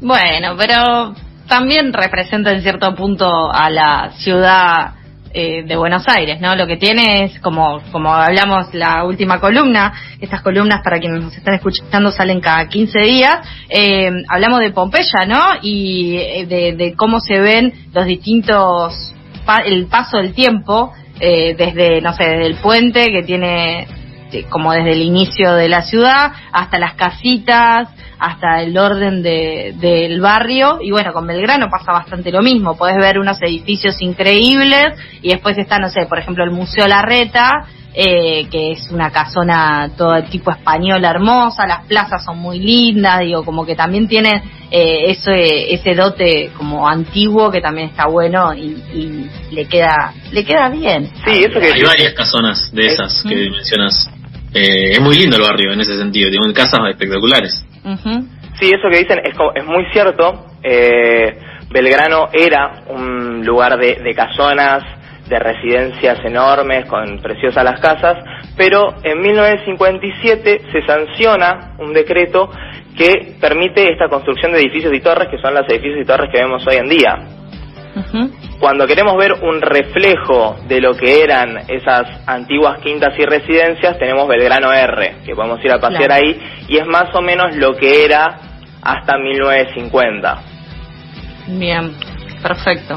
Bueno, 0.00 0.54
pero 0.56 1.14
también 1.48 1.92
representa 1.92 2.52
en 2.52 2.62
cierto 2.62 2.94
punto 2.94 3.50
a 3.52 3.68
la 3.68 4.10
ciudad 4.16 4.94
eh, 5.34 5.64
de 5.66 5.76
Buenos 5.76 6.06
Aires, 6.08 6.40
¿no? 6.40 6.54
Lo 6.54 6.66
que 6.66 6.76
tiene 6.76 7.24
es, 7.24 7.40
como, 7.40 7.80
como 7.90 8.12
hablamos 8.12 8.72
la 8.74 9.04
última 9.04 9.40
columna, 9.40 9.92
estas 10.20 10.42
columnas 10.42 10.80
para 10.84 10.98
quienes 10.98 11.24
nos 11.24 11.36
están 11.36 11.54
escuchando 11.54 12.10
salen 12.12 12.40
cada 12.40 12.68
15 12.68 12.98
días, 13.00 13.38
eh, 13.68 14.10
hablamos 14.28 14.60
de 14.60 14.70
Pompeya, 14.70 15.26
¿no? 15.26 15.40
Y 15.62 16.16
eh, 16.18 16.46
de, 16.46 16.76
de 16.76 16.94
cómo 16.94 17.18
se 17.18 17.40
ven 17.40 17.72
los 17.92 18.06
distintos, 18.06 19.14
el 19.64 19.86
paso 19.86 20.18
del 20.18 20.34
tiempo, 20.34 20.92
eh, 21.24 21.54
desde, 21.56 22.00
no 22.00 22.12
sé, 22.14 22.24
desde 22.24 22.46
el 22.46 22.56
puente 22.56 23.12
que 23.12 23.22
tiene 23.22 23.86
eh, 24.32 24.44
como 24.50 24.72
desde 24.72 24.90
el 24.90 25.02
inicio 25.02 25.54
de 25.54 25.68
la 25.68 25.82
ciudad 25.82 26.32
hasta 26.50 26.80
las 26.80 26.94
casitas, 26.94 27.88
hasta 28.22 28.62
el 28.62 28.76
orden 28.78 29.22
de- 29.22 29.74
del 29.80 30.20
barrio. 30.20 30.78
Y 30.80 30.90
bueno, 30.92 31.12
con 31.12 31.26
Belgrano 31.26 31.66
pasa 31.70 31.92
bastante 31.92 32.30
lo 32.30 32.40
mismo. 32.40 32.76
Podés 32.76 32.96
ver 32.96 33.18
unos 33.18 33.36
edificios 33.42 34.00
increíbles 34.00 34.94
y 35.22 35.30
después 35.30 35.58
está, 35.58 35.78
no 35.78 35.88
sé, 35.88 36.06
por 36.06 36.18
ejemplo, 36.18 36.44
el 36.44 36.50
Museo 36.52 36.86
Larreta, 36.86 37.66
eh, 37.94 38.46
que 38.50 38.72
es 38.72 38.90
una 38.90 39.10
casona 39.10 39.90
todo 39.98 40.22
tipo 40.30 40.50
española 40.50 41.10
hermosa. 41.10 41.66
Las 41.66 41.84
plazas 41.86 42.24
son 42.24 42.38
muy 42.38 42.58
lindas, 42.60 43.20
digo, 43.20 43.44
como 43.44 43.66
que 43.66 43.74
también 43.74 44.06
tiene 44.08 44.42
eh, 44.70 45.10
ese, 45.10 45.74
ese 45.74 45.94
dote 45.94 46.50
como 46.56 46.88
antiguo 46.88 47.50
que 47.50 47.60
también 47.60 47.88
está 47.88 48.06
bueno 48.06 48.54
y, 48.54 48.62
y 48.94 49.30
le 49.54 49.66
queda 49.66 50.14
le 50.30 50.44
queda 50.44 50.68
bien. 50.70 51.10
Sí, 51.26 51.44
eso 51.44 51.60
que 51.60 51.72
Hay 51.72 51.82
varias 51.82 52.14
casonas 52.14 52.70
de 52.72 52.86
esas 52.86 53.22
que 53.28 53.50
mencionas. 53.50 54.08
Eh, 54.54 54.92
es 54.92 55.00
muy 55.00 55.16
lindo 55.18 55.36
el 55.36 55.42
barrio 55.42 55.72
en 55.72 55.80
ese 55.80 55.96
sentido, 55.96 56.30
tiene 56.30 56.52
casas 56.54 56.80
espectaculares. 56.90 57.64
Ujú. 57.84 58.26
Sí, 58.60 58.70
eso 58.70 58.88
que 58.90 58.98
dicen 58.98 59.20
es, 59.24 59.34
es 59.54 59.64
muy 59.64 59.84
cierto. 59.92 60.46
Eh, 60.62 61.38
Belgrano 61.70 62.28
era 62.32 62.84
un 62.88 63.44
lugar 63.44 63.78
de, 63.78 63.96
de 63.96 64.14
casonas, 64.14 64.84
de 65.28 65.38
residencias 65.38 66.18
enormes, 66.24 66.84
con 66.86 67.18
preciosas 67.18 67.64
las 67.64 67.80
casas, 67.80 68.18
pero 68.56 68.94
en 69.02 69.20
1957 69.20 70.62
se 70.70 70.82
sanciona 70.82 71.74
un 71.78 71.92
decreto 71.92 72.50
que 72.96 73.36
permite 73.40 73.90
esta 73.90 74.08
construcción 74.08 74.52
de 74.52 74.58
edificios 74.58 74.92
y 74.92 75.00
torres, 75.00 75.28
que 75.28 75.38
son 75.38 75.54
los 75.54 75.66
edificios 75.68 76.00
y 76.02 76.04
torres 76.04 76.30
que 76.30 76.42
vemos 76.42 76.66
hoy 76.66 76.76
en 76.76 76.88
día. 76.88 77.41
Cuando 78.58 78.86
queremos 78.86 79.16
ver 79.16 79.32
un 79.32 79.60
reflejo 79.60 80.56
de 80.68 80.80
lo 80.80 80.94
que 80.94 81.22
eran 81.22 81.58
esas 81.68 82.04
antiguas 82.26 82.78
quintas 82.80 83.18
y 83.18 83.24
residencias, 83.24 83.98
tenemos 83.98 84.28
Belgrano 84.28 84.72
R, 84.72 85.16
que 85.24 85.34
podemos 85.34 85.64
ir 85.64 85.72
a 85.72 85.78
pasear 85.78 86.04
Claro. 86.06 86.14
ahí, 86.22 86.40
y 86.68 86.76
es 86.76 86.86
más 86.86 87.14
o 87.14 87.22
menos 87.22 87.56
lo 87.56 87.74
que 87.74 88.04
era 88.04 88.38
hasta 88.82 89.16
1950. 89.18 90.42
Bien, 91.48 91.92
perfecto. 92.42 92.96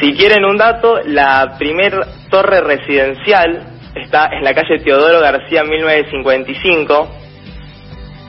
Si 0.00 0.12
quieren 0.14 0.44
un 0.44 0.56
dato, 0.56 1.00
la 1.06 1.54
primer 1.58 1.94
torre 2.30 2.60
residencial 2.60 3.62
está 3.94 4.28
en 4.32 4.42
la 4.42 4.52
calle 4.54 4.78
Teodoro 4.82 5.20
García 5.20 5.62
1955 5.64 7.08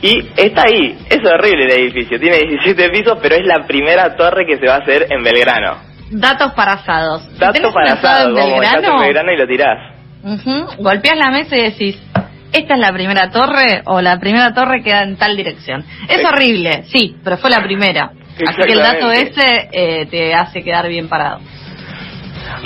y 0.01 0.29
está 0.37 0.63
ahí. 0.65 0.97
Es 1.09 1.19
horrible 1.25 1.65
el 1.65 1.71
edificio, 1.71 2.19
tiene 2.19 2.37
17 2.37 2.89
pisos, 2.89 3.17
pero 3.21 3.35
es 3.35 3.45
la 3.45 3.65
primera 3.65 4.15
torre 4.15 4.45
que 4.45 4.57
se 4.57 4.67
va 4.67 4.75
a 4.75 4.79
hacer 4.79 5.07
en 5.09 5.23
Belgrano. 5.23 5.92
Datos 6.11 6.53
para 6.53 6.73
asados. 6.73 7.23
Si 7.23 7.37
Dato 7.39 7.53
tenés 7.53 7.67
un 7.69 7.73
para 7.73 7.93
asado 7.93 8.15
asado, 8.15 8.29
en 8.29 8.35
como 8.35 8.61
estás 8.63 8.73
en 8.75 8.81
Belgrano, 8.81 8.99
Belgrano 9.01 9.31
y 9.31 9.37
lo 9.37 9.47
tirás. 9.47 9.93
ujú, 10.23 10.83
golpeás 10.83 11.17
la 11.17 11.31
mesa 11.31 11.55
y 11.57 11.61
decís, 11.63 12.01
esta 12.51 12.73
es 12.75 12.79
la 12.79 12.91
primera 12.93 13.31
torre 13.31 13.81
o 13.85 13.99
la 14.01 14.19
primera 14.19 14.53
torre 14.53 14.83
queda 14.83 15.03
en 15.03 15.17
tal 15.17 15.35
dirección. 15.35 15.83
Es 16.07 16.19
Sí. 16.19 16.25
horrible, 16.25 16.83
sí, 16.91 17.15
pero 17.23 17.37
fue 17.37 17.49
la 17.49 17.63
primera. 17.63 18.11
Así 18.47 18.61
que 18.65 18.73
el 18.73 18.79
dato 18.79 19.11
ese 19.11 19.69
eh, 19.71 20.05
te 20.07 20.33
hace 20.33 20.63
quedar 20.63 20.87
bien 20.87 21.07
parado. 21.09 21.39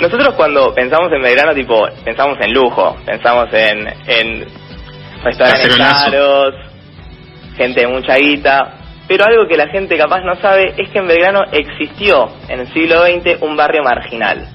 Nosotros 0.00 0.34
cuando 0.34 0.74
pensamos 0.74 1.10
en 1.12 1.22
Belgrano, 1.22 1.54
tipo, 1.54 1.86
pensamos 2.04 2.36
en 2.40 2.52
lujo, 2.52 2.96
pensamos 3.04 3.48
en, 3.52 3.86
en 4.06 4.46
restaurantes 5.24 5.76
caros, 5.76 6.54
gente 7.56 7.80
de 7.80 7.86
mucha 7.88 8.14
guita, 8.16 8.74
pero 9.08 9.24
algo 9.24 9.48
que 9.48 9.56
la 9.56 9.68
gente 9.68 9.96
capaz 9.96 10.20
no 10.20 10.36
sabe 10.36 10.74
es 10.76 10.90
que 10.90 10.98
en 10.98 11.08
Belgrano 11.08 11.44
existió 11.50 12.28
en 12.48 12.60
el 12.60 12.72
siglo 12.72 13.02
XX 13.02 13.42
un 13.42 13.56
barrio 13.56 13.82
marginal, 13.82 14.46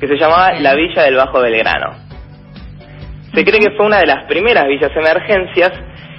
que 0.00 0.06
se 0.06 0.16
llamaba 0.16 0.52
la 0.60 0.74
Villa 0.74 1.02
del 1.02 1.16
Bajo 1.16 1.40
Belgrano. 1.40 1.96
Se 3.34 3.44
cree 3.44 3.60
que 3.60 3.76
fue 3.76 3.84
una 3.84 3.98
de 3.98 4.06
las 4.06 4.24
primeras 4.26 4.66
villas 4.68 4.92
emergencias 4.96 5.72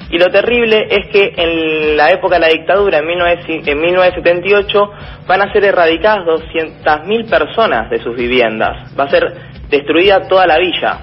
y 0.09 0.17
lo 0.17 0.27
terrible 0.27 0.87
es 0.89 1.07
que 1.09 1.33
en 1.35 1.97
la 1.97 2.11
época 2.11 2.35
de 2.35 2.41
la 2.41 2.47
dictadura, 2.47 2.99
en, 2.99 3.07
19 3.07 3.71
en 3.71 3.81
1978, 3.81 4.91
van 5.27 5.41
a 5.41 5.51
ser 5.51 5.65
erradicadas 5.65 6.25
200.000 6.25 7.29
personas 7.29 7.89
de 7.89 7.99
sus 7.99 8.15
viviendas. 8.15 8.95
Va 8.97 9.05
a 9.05 9.09
ser 9.09 9.33
destruida 9.69 10.27
toda 10.27 10.47
la 10.47 10.59
villa. 10.59 10.99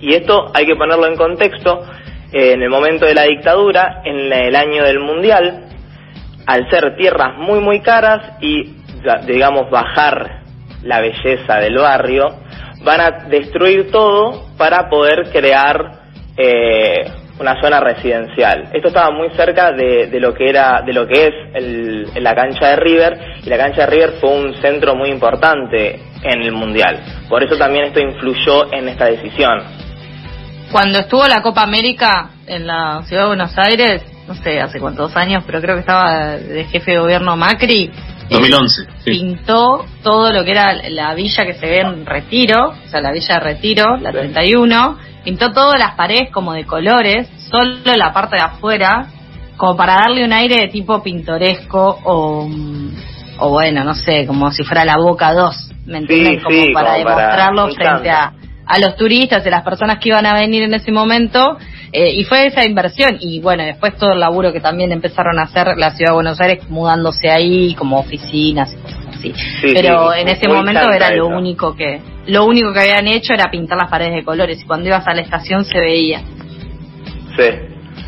Y 0.00 0.14
esto 0.14 0.50
hay 0.54 0.66
que 0.66 0.76
ponerlo 0.76 1.06
en 1.06 1.16
contexto. 1.16 1.82
En 2.36 2.62
el 2.62 2.68
momento 2.68 3.06
de 3.06 3.14
la 3.14 3.22
dictadura, 3.22 4.02
en 4.04 4.32
el 4.32 4.56
año 4.56 4.82
del 4.82 4.98
Mundial, 4.98 5.68
al 6.46 6.68
ser 6.68 6.96
tierras 6.96 7.38
muy 7.38 7.60
muy 7.60 7.80
caras 7.80 8.36
y 8.40 8.74
digamos 9.26 9.70
bajar 9.70 10.42
la 10.82 11.00
belleza 11.00 11.58
del 11.60 11.76
barrio, 11.78 12.26
van 12.84 13.00
a 13.00 13.10
destruir 13.28 13.90
todo 13.90 14.48
para 14.58 14.88
poder 14.90 15.30
crear 15.30 16.02
eh, 16.36 17.04
una 17.38 17.60
zona 17.60 17.80
residencial. 17.80 18.68
Esto 18.72 18.88
estaba 18.88 19.10
muy 19.10 19.30
cerca 19.30 19.72
de, 19.72 20.08
de 20.08 20.20
lo 20.20 20.34
que 20.34 20.48
era, 20.48 20.82
de 20.84 20.92
lo 20.92 21.06
que 21.06 21.26
es 21.28 21.34
el- 21.54 22.08
la 22.22 22.34
cancha 22.34 22.70
de 22.70 22.76
River 22.76 23.18
y 23.44 23.48
la 23.48 23.56
cancha 23.56 23.82
de 23.82 23.86
River 23.86 24.12
fue 24.20 24.30
un 24.30 24.54
centro 24.60 24.94
muy 24.96 25.10
importante 25.10 26.00
en 26.22 26.42
el 26.42 26.52
mundial. 26.52 27.00
Por 27.28 27.42
eso 27.44 27.56
también 27.56 27.86
esto 27.86 28.00
influyó 28.00 28.72
en 28.72 28.88
esta 28.88 29.06
decisión. 29.06 29.83
Cuando 30.74 30.98
estuvo 30.98 31.24
la 31.28 31.40
Copa 31.40 31.62
América 31.62 32.30
en 32.48 32.66
la 32.66 33.04
ciudad 33.04 33.22
de 33.22 33.28
Buenos 33.28 33.56
Aires, 33.56 34.02
no 34.26 34.34
sé 34.34 34.60
hace 34.60 34.80
cuántos 34.80 35.16
años, 35.16 35.44
pero 35.46 35.60
creo 35.60 35.76
que 35.76 35.82
estaba 35.82 36.30
de 36.30 36.64
jefe 36.64 36.90
de 36.90 36.98
gobierno 36.98 37.36
Macri, 37.36 37.84
eh, 37.84 37.92
2011. 38.28 38.82
Sí. 39.04 39.10
pintó 39.12 39.84
todo 40.02 40.32
lo 40.32 40.42
que 40.42 40.50
era 40.50 40.72
la 40.90 41.14
villa 41.14 41.46
que 41.46 41.54
se 41.54 41.66
ve 41.66 41.78
en 41.78 42.04
Retiro, 42.04 42.70
o 42.70 42.88
sea, 42.88 43.00
la 43.00 43.12
villa 43.12 43.34
de 43.34 43.40
Retiro, 43.40 43.96
la 43.98 44.10
Sí. 44.10 44.18
31, 44.18 44.98
pintó 45.22 45.52
todas 45.52 45.78
las 45.78 45.94
paredes 45.94 46.32
como 46.32 46.54
de 46.54 46.64
colores, 46.64 47.28
solo 47.52 47.76
la 47.94 48.12
parte 48.12 48.34
de 48.34 48.42
afuera, 48.42 49.06
como 49.56 49.76
para 49.76 49.94
darle 49.94 50.24
un 50.24 50.32
aire 50.32 50.56
de 50.56 50.66
tipo 50.66 51.04
pintoresco 51.04 52.00
o, 52.02 52.48
mm, 52.48 52.90
o 53.38 53.48
bueno, 53.50 53.84
no 53.84 53.94
sé, 53.94 54.26
como 54.26 54.50
si 54.50 54.64
fuera 54.64 54.84
la 54.84 54.96
Boca 54.96 55.32
2, 55.34 55.70
¿me 55.86 55.98
entienden? 55.98 56.38
Sí, 56.38 56.42
como 56.42 56.62
sí, 56.64 56.72
para 56.74 56.94
como 56.94 56.98
demostrarlo 56.98 57.68
frente 57.68 58.10
a. 58.10 58.32
a 58.66 58.78
los 58.78 58.96
turistas 58.96 59.46
y 59.46 59.50
las 59.50 59.62
personas 59.62 59.98
que 59.98 60.08
iban 60.08 60.26
a 60.26 60.34
venir 60.34 60.62
en 60.62 60.74
ese 60.74 60.90
momento, 60.90 61.58
eh, 61.92 62.12
y 62.14 62.24
fue 62.24 62.46
esa 62.46 62.64
inversión, 62.64 63.18
y 63.20 63.40
bueno, 63.40 63.64
después 63.64 63.96
todo 63.96 64.12
el 64.12 64.20
laburo 64.20 64.52
que 64.52 64.60
también 64.60 64.90
empezaron 64.92 65.38
a 65.38 65.42
hacer 65.42 65.76
la 65.76 65.90
ciudad 65.90 66.10
de 66.10 66.14
Buenos 66.14 66.40
Aires 66.40 66.68
mudándose 66.68 67.30
ahí, 67.30 67.74
como 67.74 67.98
oficinas 67.98 68.72
y 68.72 68.76
cosas 68.76 69.06
así. 69.08 69.32
Sí, 69.60 69.72
Pero 69.74 70.12
sí, 70.12 70.20
en 70.20 70.28
ese 70.28 70.48
momento 70.48 70.90
era 70.90 71.10
lo 71.10 71.28
único 71.28 71.76
que, 71.76 72.00
lo 72.26 72.46
único 72.46 72.72
que 72.72 72.80
habían 72.80 73.06
hecho 73.06 73.34
era 73.34 73.50
pintar 73.50 73.78
las 73.78 73.90
paredes 73.90 74.14
de 74.14 74.24
colores, 74.24 74.60
y 74.62 74.66
cuando 74.66 74.88
ibas 74.88 75.06
a 75.06 75.14
la 75.14 75.20
estación 75.20 75.64
se 75.64 75.78
veía. 75.78 76.22
Sí. 77.36 77.44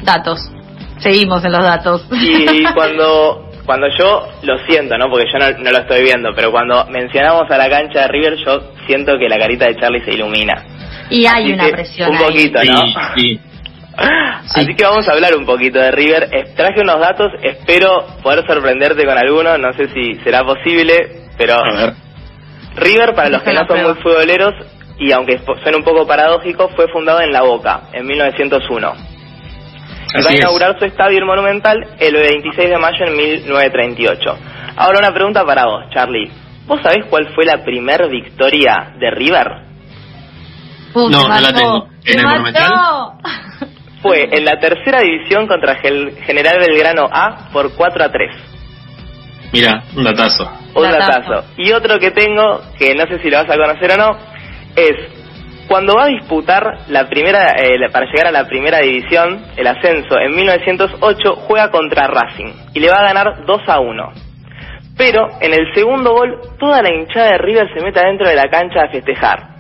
Datos. 0.03 0.51
Seguimos 0.99 1.45
en 1.45 1.53
los 1.53 1.63
datos. 1.63 2.07
Y 2.11 2.65
cuando 2.75 3.46
cuando 3.67 3.89
yo 3.99 4.29
lo 4.43 4.59
siento, 4.67 4.97
¿no? 4.97 5.11
Porque 5.11 5.27
yo 5.33 5.39
no, 5.39 5.51
no 5.59 5.71
lo 5.71 5.79
estoy 5.79 6.03
viendo, 6.03 6.31
pero 6.35 6.51
cuando 6.53 6.87
mencionamos 6.87 7.51
a 7.51 7.59
la 7.59 7.69
cancha 7.69 8.03
de 8.03 8.09
River, 8.09 8.37
yo 8.45 8.73
siento 8.87 9.19
que 9.19 9.29
la 9.29 9.39
carita 9.39 9.67
de 9.67 9.77
Charlie 9.77 10.05
se 10.05 10.13
ilumina. 10.13 10.65
y 11.11 11.27
hay 11.27 11.45
Así 11.45 11.53
una 11.53 11.67
que, 11.67 11.73
presión 11.73 12.11
Un 12.11 12.17
ahí. 12.17 12.23
poquito, 12.25 12.59
¿no? 12.65 12.81
Sí, 12.81 12.95
sí. 13.17 13.41
Así 14.55 14.75
que 14.77 14.85
vamos 14.85 15.09
a 15.09 15.13
hablar 15.13 15.35
un 15.37 15.45
poquito 15.47 15.79
de 15.81 15.91
River. 15.91 16.29
Traje 16.55 16.81
unos 16.81 17.01
datos, 17.01 17.33
espero 17.43 18.07
poder 18.23 18.47
sorprenderte 18.47 19.05
con 19.05 19.19
alguno, 19.19 19.57
no 19.59 19.73
sé 19.73 19.89
si 19.89 20.15
será 20.23 20.45
posible, 20.45 21.25
pero 21.37 21.55
A 21.55 21.73
ver. 21.77 21.95
River, 22.77 23.15
para 23.15 23.31
los 23.31 23.43
que 23.43 23.53
no 23.53 23.67
son 23.67 23.83
muy 23.83 23.95
futboleros, 24.03 24.55
y 24.99 25.13
aunque 25.13 25.39
suene 25.63 25.79
un 25.79 25.83
poco 25.85 26.07
paradójico, 26.07 26.69
fue 26.77 26.89
fundado 26.89 27.21
en 27.21 27.33
La 27.33 27.43
Boca, 27.43 27.83
en 27.93 28.07
1901. 28.07 28.93
Y 30.15 30.23
va 30.23 30.31
a 30.31 30.33
es. 30.33 30.39
inaugurar 30.41 30.79
su 30.79 30.85
estadio 30.85 31.25
monumental 31.27 31.79
el 31.99 32.15
26 32.15 32.71
de 32.71 32.79
mayo 32.79 33.05
en 33.07 33.17
1938. 33.17 34.39
Ahora 34.77 34.99
una 34.99 35.13
pregunta 35.13 35.45
para 35.45 35.65
vos, 35.67 35.85
Charlie. 35.93 36.31
¿Vos 36.67 36.81
sabés 36.83 37.05
cuál 37.09 37.33
fue 37.35 37.45
la 37.45 37.63
primer 37.65 38.09
victoria 38.09 38.93
de 38.99 39.11
River? 39.11 39.47
No, 40.95 41.09
no 41.09 41.29
la 41.29 41.53
tengo. 41.53 41.89
te 42.05 42.13
¿En 42.13 42.21
el 42.21 42.41
mató. 42.41 43.19
Fue 44.03 44.29
en 44.31 44.45
la 44.45 44.59
tercera 44.61 45.01
división 45.01 45.47
contra 45.47 45.77
General 45.77 46.59
Belgrano 46.59 47.09
A 47.11 47.49
por 47.53 47.75
4 47.75 48.05
a 48.05 48.09
3. 48.11 48.31
Mira, 49.53 49.83
un 49.97 50.05
datazo. 50.05 50.49
Un 50.75 50.83
Datazo. 50.83 51.31
datazo. 51.33 51.45
Y 51.57 51.73
otro 51.73 51.99
que 51.99 52.11
tengo, 52.11 52.61
que 52.79 52.95
no 52.95 53.05
sé 53.07 53.19
si 53.23 53.31
lo 53.31 53.39
vas 53.39 53.51
a 53.51 53.57
conocer 53.57 53.93
o 53.93 53.97
no, 53.97 54.19
es 54.77 54.93
cuando 55.69 55.95
va 55.95 56.05
a 56.05 56.09
disputar 56.09 56.65
la 56.89 57.09
primera, 57.09 57.53
eh, 57.59 57.79
la- 57.79 57.89
para 57.89 58.07
llegar 58.07 58.27
a 58.29 58.33
la 58.33 58.47
primera 58.47 58.79
división, 58.79 59.45
el 59.57 59.67
ascenso, 59.67 60.19
en 60.19 60.35
1908 60.35 61.35
juega 61.47 61.71
contra 61.71 62.07
Racing 62.07 62.53
y 62.75 62.81
le 62.81 62.89
va 62.91 62.99
a 62.99 63.05
ganar 63.13 63.45
2 63.45 63.61
a 63.67 63.81
1. 63.81 64.13
Pero 64.97 65.29
en 65.41 65.53
el 65.53 65.75
segundo 65.75 66.13
gol, 66.13 66.41
toda 66.59 66.83
la 66.83 66.91
hinchada 66.93 67.33
de 67.33 67.39
River 67.39 67.69
se 67.75 67.85
mete 67.85 68.01
adentro 68.01 68.29
de 68.29 68.35
la 68.35 68.49
cancha 68.49 68.83
a 68.83 68.89
festejar. 68.89 69.57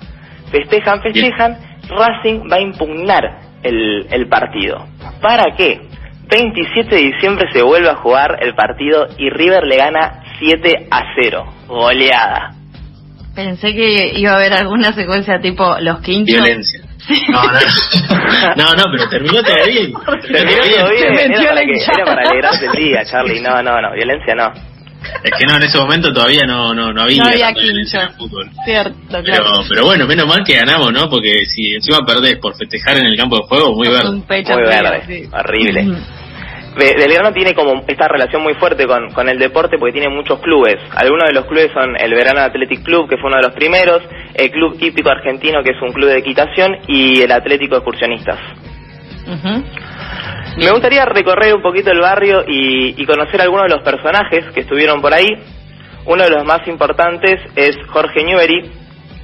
Festejan, 0.51 1.03
festejan, 1.03 1.57
Racing 1.89 2.41
va 2.51 2.57
a 2.57 2.61
impugnar 2.61 3.39
el, 3.63 4.07
el 4.11 4.29
partido. 4.29 4.87
¿Para 5.21 5.55
qué? 5.57 5.81
27 6.29 6.95
de 6.95 7.03
diciembre 7.03 7.47
se 7.53 7.63
vuelve 7.63 7.89
a 7.91 7.97
jugar 7.97 8.39
el 8.41 8.55
partido 8.55 9.07
y 9.19 9.29
River 9.31 9.65
le 9.65 9.77
gana 9.77 10.23
7 10.39 10.89
a 10.91 11.03
0. 11.21 11.45
Goleada. 11.69 12.56
Pensé 13.37 13.73
que 13.75 14.12
iba 14.19 14.33
a 14.33 14.37
haber 14.37 14.52
alguna 14.55 14.93
secuencia 14.95 15.38
tipo 15.40 15.76
los 15.81 16.00
quinchos. 16.00 16.35
Violencia. 16.37 16.81
No, 17.31 17.43
no, 17.45 18.55
no, 18.57 18.75
no, 18.75 18.83
pero 18.90 19.09
terminó 19.09 19.40
todo 19.43 19.55
bien. 19.69 19.93
Terminó 20.33 20.62
todo 20.62 20.90
bien. 20.90 21.16
Se 21.19 21.28
metió 21.28 21.40
Era 21.43 21.55
la 21.55 21.61
para, 21.61 21.66
que, 21.66 21.73
era 21.76 22.05
para 22.05 22.23
alegrarse 22.31 22.66
el 22.66 22.73
día, 22.73 23.05
Charlie. 23.05 23.40
No, 23.43 23.62
no, 23.62 23.81
no. 23.81 23.93
Violencia 23.95 24.35
no. 24.35 24.52
Es 25.23 25.31
que 25.38 25.47
no, 25.47 25.55
en 25.57 25.62
ese 25.62 25.78
momento 25.78 26.12
todavía 26.12 26.40
no, 26.47 26.75
no, 26.75 26.93
no 26.93 27.02
había, 27.02 27.23
No 27.23 27.28
había 27.28 27.52
violencia 27.52 28.00
en 28.02 28.09
el 28.09 28.14
fútbol. 28.14 28.50
Cierto, 28.64 28.93
Pero, 29.09 29.23
claro. 29.23 29.50
pero 29.69 29.85
bueno, 29.85 30.07
menos 30.07 30.26
mal 30.26 30.43
que 30.45 30.57
ganamos, 30.57 30.93
¿no? 30.93 31.09
Porque 31.09 31.45
si 31.45 31.75
encima 31.75 31.99
perdés 32.05 32.38
por 32.38 32.57
festejar 32.57 32.97
en 32.99 33.07
el 33.07 33.16
campo 33.16 33.37
de 33.37 33.43
juego, 33.47 33.73
muy 33.75 33.87
Un 33.87 33.95
verde. 33.95 34.23
pecho 34.26 34.52
Muy 34.55 34.62
verde. 34.64 35.02
sí. 35.07 35.28
Horrible. 35.33 35.97
Belgrano 36.76 37.33
tiene 37.33 37.54
como 37.54 37.83
esta 37.88 38.06
relación 38.06 38.42
muy 38.42 38.54
fuerte 38.54 38.87
con, 38.87 39.11
con 39.12 39.28
el 39.28 39.38
deporte 39.38 39.78
porque 39.78 39.95
tiene 39.95 40.14
muchos 40.14 40.40
clubes. 40.40 40.76
Algunos 40.95 41.28
de 41.28 41.33
los 41.33 41.47
clubes 41.47 41.71
son 41.73 41.97
el 41.99 42.12
Verano 42.12 42.40
Athletic 42.40 42.83
Club, 42.83 43.09
que 43.09 43.16
fue 43.16 43.28
uno 43.28 43.38
de 43.38 43.49
los 43.49 43.54
primeros, 43.54 44.02
el 44.35 44.50
Club 44.50 44.76
Hípico 44.78 45.09
Argentino, 45.09 45.62
que 45.62 45.71
es 45.71 45.80
un 45.80 45.92
club 45.92 46.09
de 46.09 46.18
equitación, 46.18 46.76
y 46.87 47.23
el 47.23 47.33
Atlético 47.33 47.76
Excursionistas. 47.76 48.38
Me 50.59 50.71
gustaría 50.71 51.04
recorrer 51.06 51.54
un 51.54 51.62
poquito 51.62 51.90
el 51.90 52.00
barrio 52.00 52.45
y, 52.47 53.00
y 53.00 53.06
conocer 53.06 53.40
algunos 53.40 53.64
de 53.64 53.76
los 53.76 53.83
personajes 53.83 54.45
que 54.54 54.61
estuvieron 54.61 55.00
por 55.00 55.14
ahí. 55.14 55.28
Uno 56.04 56.23
de 56.23 56.30
los 56.30 56.45
más 56.45 56.66
importantes 56.68 57.40
es 57.56 57.76
Jorge 57.88 58.23
Newbery, 58.23 58.71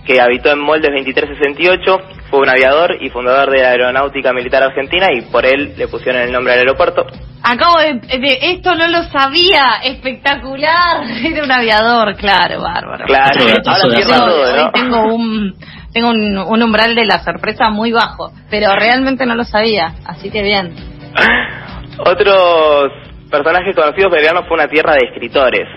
que 0.06 0.21
habitó 0.21 0.50
en 0.50 0.61
Moldes 0.61 0.90
2368, 0.90 1.99
fue 2.30 2.40
un 2.40 2.49
aviador 2.49 2.97
y 3.00 3.11
fundador 3.11 3.50
de 3.50 3.62
la 3.62 3.71
Aeronáutica 3.71 4.32
Militar 4.32 4.62
Argentina 4.62 5.09
y 5.12 5.23
por 5.23 5.44
él 5.47 5.75
le 5.76 5.87
pusieron 5.88 6.23
el 6.23 6.32
nombre 6.32 6.52
al 6.54 6.61
aeropuerto. 6.61 7.06
Acabo 7.44 7.78
de, 7.80 7.94
de- 8.18 8.38
Esto 8.52 8.75
no 8.75 8.88
lo 8.88 9.02
sabía. 9.04 9.62
Espectacular. 9.85 11.04
Era 11.25 11.44
un 11.44 11.52
aviador, 11.52 12.16
claro, 12.16 12.61
bárbaro. 12.62 13.04
Claro, 13.04 13.40
ahora 13.66 13.88
de 13.88 14.02
acuerdo. 14.02 14.26
todo, 14.26 14.71
tengo 14.73 15.14
un 15.14 15.54
tengo 15.92 16.09
un, 16.09 16.38
un 16.38 16.62
umbral 16.62 16.94
de 16.94 17.04
la 17.04 17.18
sorpresa 17.23 17.68
muy 17.71 17.92
bajo, 17.92 18.32
pero 18.49 18.75
realmente 18.75 19.26
no 19.26 19.35
lo 19.35 19.44
sabía, 19.44 19.92
así 20.06 20.30
que 20.30 20.42
bien. 20.42 20.75
Otros 21.99 22.90
personajes 23.30 23.75
conocidos, 23.76 24.11
Belgrano 24.11 24.42
fue 24.44 24.54
una 24.56 24.68
tierra 24.68 24.94
de 24.94 25.06
escritores 25.09 25.68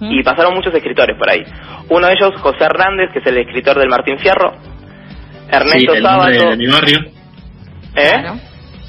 Y 0.00 0.22
pasaron 0.22 0.54
muchos 0.54 0.74
escritores 0.74 1.16
por 1.18 1.30
ahí. 1.30 1.42
Uno 1.90 2.06
de 2.06 2.14
ellos, 2.14 2.32
José 2.40 2.64
Hernández, 2.64 3.10
que 3.12 3.18
es 3.18 3.26
el 3.26 3.38
escritor 3.38 3.78
del 3.78 3.88
Martín 3.88 4.18
Fierro. 4.18 4.52
Ernesto 5.50 5.92
sí, 5.92 5.96
el 5.98 6.02
nombre 6.02 6.34
Sábato. 6.34 6.50
de 6.50 6.56
mi 6.56 6.66
barrio. 6.66 6.98
¿Eh? 7.96 8.08
Claro. 8.10 8.34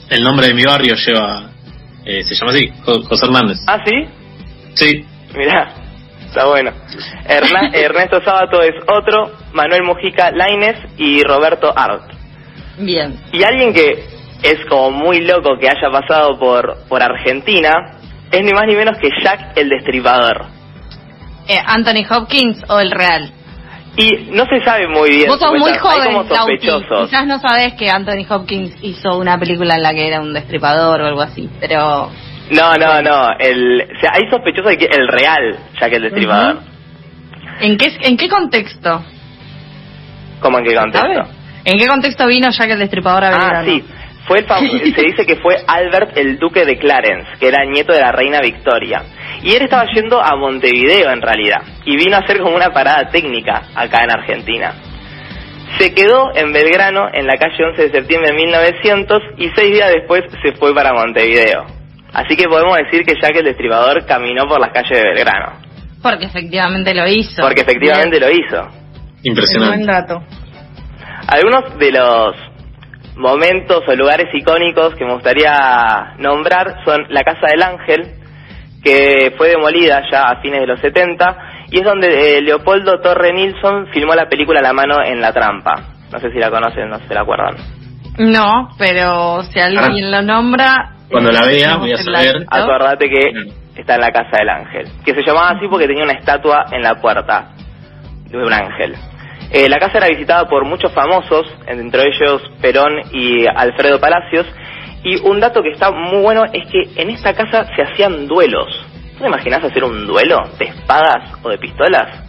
El 0.10 0.24
nombre 0.24 0.48
de 0.48 0.54
mi 0.54 0.64
barrio 0.64 0.96
lleva. 0.96 1.50
eh, 2.06 2.24
se 2.24 2.36
llama 2.36 2.52
así, 2.52 2.72
Jo- 2.86 3.02
José 3.04 3.26
Hernández. 3.26 3.58
Ah, 3.68 3.80
sí. 3.86 4.06
Sí, 4.76 5.06
Mirá, 5.36 5.70
está 6.28 6.46
bueno. 6.46 6.72
Erna- 7.28 7.70
Ernesto 7.74 8.22
Sábato 8.24 8.62
es 8.62 8.74
otro, 8.88 9.32
Manuel 9.54 9.84
Mujica 9.84 10.32
Laines 10.32 10.78
y 10.98 11.24
Roberto 11.24 11.74
Art. 11.76 12.04
Bien. 12.78 13.18
Y 13.32 13.44
alguien 13.44 13.74
que 13.74 14.06
es 14.44 14.66
como 14.70 14.92
muy 14.92 15.22
loco 15.26 15.58
que 15.60 15.68
haya 15.70 15.90
pasado 15.92 16.38
por, 16.38 16.88
por 16.88 17.02
Argentina 17.02 17.72
es 18.32 18.42
ni 18.44 18.52
más 18.52 18.66
ni 18.68 18.76
menos 18.76 18.98
que 19.00 19.10
Jack 19.24 19.58
el 19.58 19.70
Destripador. 19.70 20.46
Eh, 21.48 21.60
¿Anthony 21.66 22.06
Hopkins 22.10 22.64
o 22.70 22.80
el 22.80 22.92
real? 22.92 23.32
Y 23.98 24.32
no 24.32 24.46
se 24.46 24.62
sabe 24.64 24.88
muy 24.88 25.10
bien. 25.10 25.28
Vos 25.28 25.40
sos 25.40 25.58
muy 25.58 25.74
joven, 25.78 26.14
Lauti. 26.30 26.58
Quizás 26.58 27.26
no 27.28 27.40
sabés 27.40 27.74
que 27.76 27.90
Anthony 27.90 28.26
Hopkins 28.28 28.76
hizo 28.82 29.18
una 29.18 29.38
película 29.40 29.76
en 29.76 29.84
la 29.84 29.94
que 29.94 30.08
era 30.08 30.20
un 30.20 30.34
destripador 30.34 31.02
o 31.02 31.06
algo 31.06 31.22
así, 31.22 31.50
pero... 31.62 32.12
No, 32.52 32.76
no, 32.76 33.02
no. 33.02 33.30
El, 33.40 33.82
o 33.82 34.00
sea, 34.00 34.12
hay 34.14 34.30
sospechosos 34.30 34.72
de 34.72 34.78
que 34.78 34.86
el 34.86 35.08
real 35.08 35.58
Jack 35.80 35.94
el 35.94 36.04
Destripador. 36.04 36.60
¿En 37.62 37.78
qué, 37.78 37.98
¿En 38.02 38.18
qué 38.18 38.28
contexto? 38.28 39.04
¿Cómo 40.42 40.60
en 40.60 40.66
qué 40.66 40.76
contexto? 40.76 41.08
¿Sabes? 41.08 41.30
¿En 41.64 41.80
qué 41.80 41.88
contexto 41.88 42.28
vino 42.28 42.50
Jack 42.52 42.70
el 42.70 42.80
Destripador 42.80 43.24
a 43.24 43.30
Ah, 43.30 43.64
sí. 43.66 43.84
Fue 44.28 44.40
el 44.40 44.46
se 44.96 45.02
dice 45.02 45.26
que 45.26 45.38
fue 45.38 45.56
Albert 45.68 46.18
el 46.18 46.38
duque 46.38 46.66
de 46.66 46.78
Clarence, 46.78 47.32
que 47.40 47.48
era 47.48 47.64
nieto 47.66 47.94
de 47.94 48.02
la 48.02 48.12
reina 48.12 48.40
Victoria. 48.42 49.04
Y 49.46 49.56
él 49.56 49.62
estaba 49.62 49.86
yendo 49.94 50.20
a 50.20 50.36
Montevideo 50.36 51.12
en 51.12 51.22
realidad. 51.22 51.62
Y 51.86 51.96
vino 51.96 52.16
a 52.16 52.20
hacer 52.20 52.40
como 52.40 52.56
una 52.56 52.74
parada 52.74 53.10
técnica 53.10 53.62
acá 53.76 54.04
en 54.04 54.10
Argentina. 54.12 54.74
Se 55.78 55.94
quedó 55.94 56.36
en 56.36 56.52
Belgrano 56.52 57.10
en 57.14 57.28
la 57.28 57.38
calle 57.38 57.64
11 57.64 57.82
de 57.84 57.92
septiembre 57.92 58.32
de 58.32 58.38
1900 58.38 59.22
y 59.38 59.50
seis 59.56 59.72
días 59.72 59.92
después 59.94 60.24
se 60.42 60.54
fue 60.56 60.74
para 60.74 60.94
Montevideo. 60.94 61.64
Así 62.12 62.36
que 62.36 62.48
podemos 62.48 62.76
decir 62.78 63.04
que 63.06 63.14
Jack 63.22 63.36
el 63.36 63.46
Destripador 63.46 64.06
caminó 64.08 64.48
por 64.48 64.60
las 64.60 64.72
calles 64.72 65.00
de 65.00 65.04
Belgrano. 65.04 65.60
Porque 66.02 66.26
efectivamente 66.26 66.96
lo 66.96 67.08
hizo. 67.08 67.42
Porque 67.42 67.62
efectivamente 67.62 68.20
lo 68.20 68.32
hizo. 68.32 68.62
Buen 68.62 69.22
impresionante. 69.24 69.86
dato. 69.86 70.24
Algunos 71.28 71.78
de 71.78 71.92
los 71.92 72.36
momentos 73.16 73.84
o 73.88 73.96
lugares 73.96 74.28
icónicos 74.34 74.96
que 74.96 75.06
me 75.06 75.14
gustaría 75.14 76.16
nombrar 76.18 76.84
son 76.84 77.06
la 77.10 77.22
Casa 77.22 77.48
del 77.52 77.62
Ángel, 77.62 78.25
que 78.86 79.34
fue 79.36 79.50
demolida 79.50 80.04
ya 80.12 80.28
a 80.28 80.42
fines 80.42 80.62
de 80.62 80.68
los 80.68 80.80
70, 80.80 81.38
y 81.72 81.80
es 81.80 81.84
donde 81.84 82.38
eh, 82.38 82.42
Leopoldo 82.44 83.02
Torre 83.02 83.34
Nilsson 83.34 83.88
filmó 83.88 84.14
la 84.14 84.30
película 84.30 84.62
La 84.62 84.74
mano 84.74 85.04
en 85.04 85.20
la 85.20 85.34
trampa. 85.34 85.74
No 86.14 86.20
sé 86.20 86.32
si 86.32 86.38
la 86.38 86.52
conocen, 86.52 86.88
no 86.88 87.00
sé 87.00 87.08
si 87.08 87.14
la 87.16 87.22
acuerdan. 87.22 87.56
No, 88.20 88.70
pero 88.78 89.42
si 89.42 89.60
alguien 89.60 90.12
lo 90.12 90.22
nombra... 90.22 90.92
Cuando 91.10 91.32
la 91.32 91.46
vea, 91.46 91.78
voy 91.78 91.94
a 91.94 91.98
saber. 91.98 92.46
Acordate 92.48 93.10
que 93.10 93.32
está 93.76 93.96
en 93.96 94.02
la 94.02 94.12
Casa 94.12 94.38
del 94.38 94.50
Ángel, 94.50 94.88
que 95.04 95.16
se 95.16 95.24
llamaba 95.24 95.50
así 95.50 95.68
porque 95.68 95.88
tenía 95.88 96.04
una 96.04 96.14
estatua 96.14 96.66
en 96.72 96.84
la 96.84 96.96
puerta 97.02 97.54
de 98.30 98.38
un 98.38 98.54
ángel. 98.54 98.96
Eh, 99.52 99.68
la 99.70 99.78
casa 99.78 100.00
era 100.00 100.08
visitada 100.08 100.48
por 100.48 100.66
muchos 100.66 100.92
famosos, 100.92 101.46
entre 101.68 102.04
ellos 102.04 102.42
Perón 102.62 102.94
y 103.12 103.46
Alfredo 103.48 104.00
Palacios, 104.00 104.46
y 105.06 105.16
un 105.24 105.40
dato 105.40 105.62
que 105.62 105.70
está 105.70 105.92
muy 105.92 106.22
bueno 106.22 106.44
es 106.52 106.68
que 106.70 107.02
en 107.02 107.10
esta 107.12 107.34
casa 107.34 107.66
se 107.76 107.82
hacían 107.84 108.28
duelos. 108.28 108.68
¿No 109.14 109.20
te 109.22 109.28
imaginas 109.28 109.64
hacer 109.64 109.84
un 109.84 110.06
duelo 110.08 110.38
de 110.60 110.66
espadas 110.66 111.32
o 111.44 111.50
de 111.50 111.58
pistolas? 111.58 112.22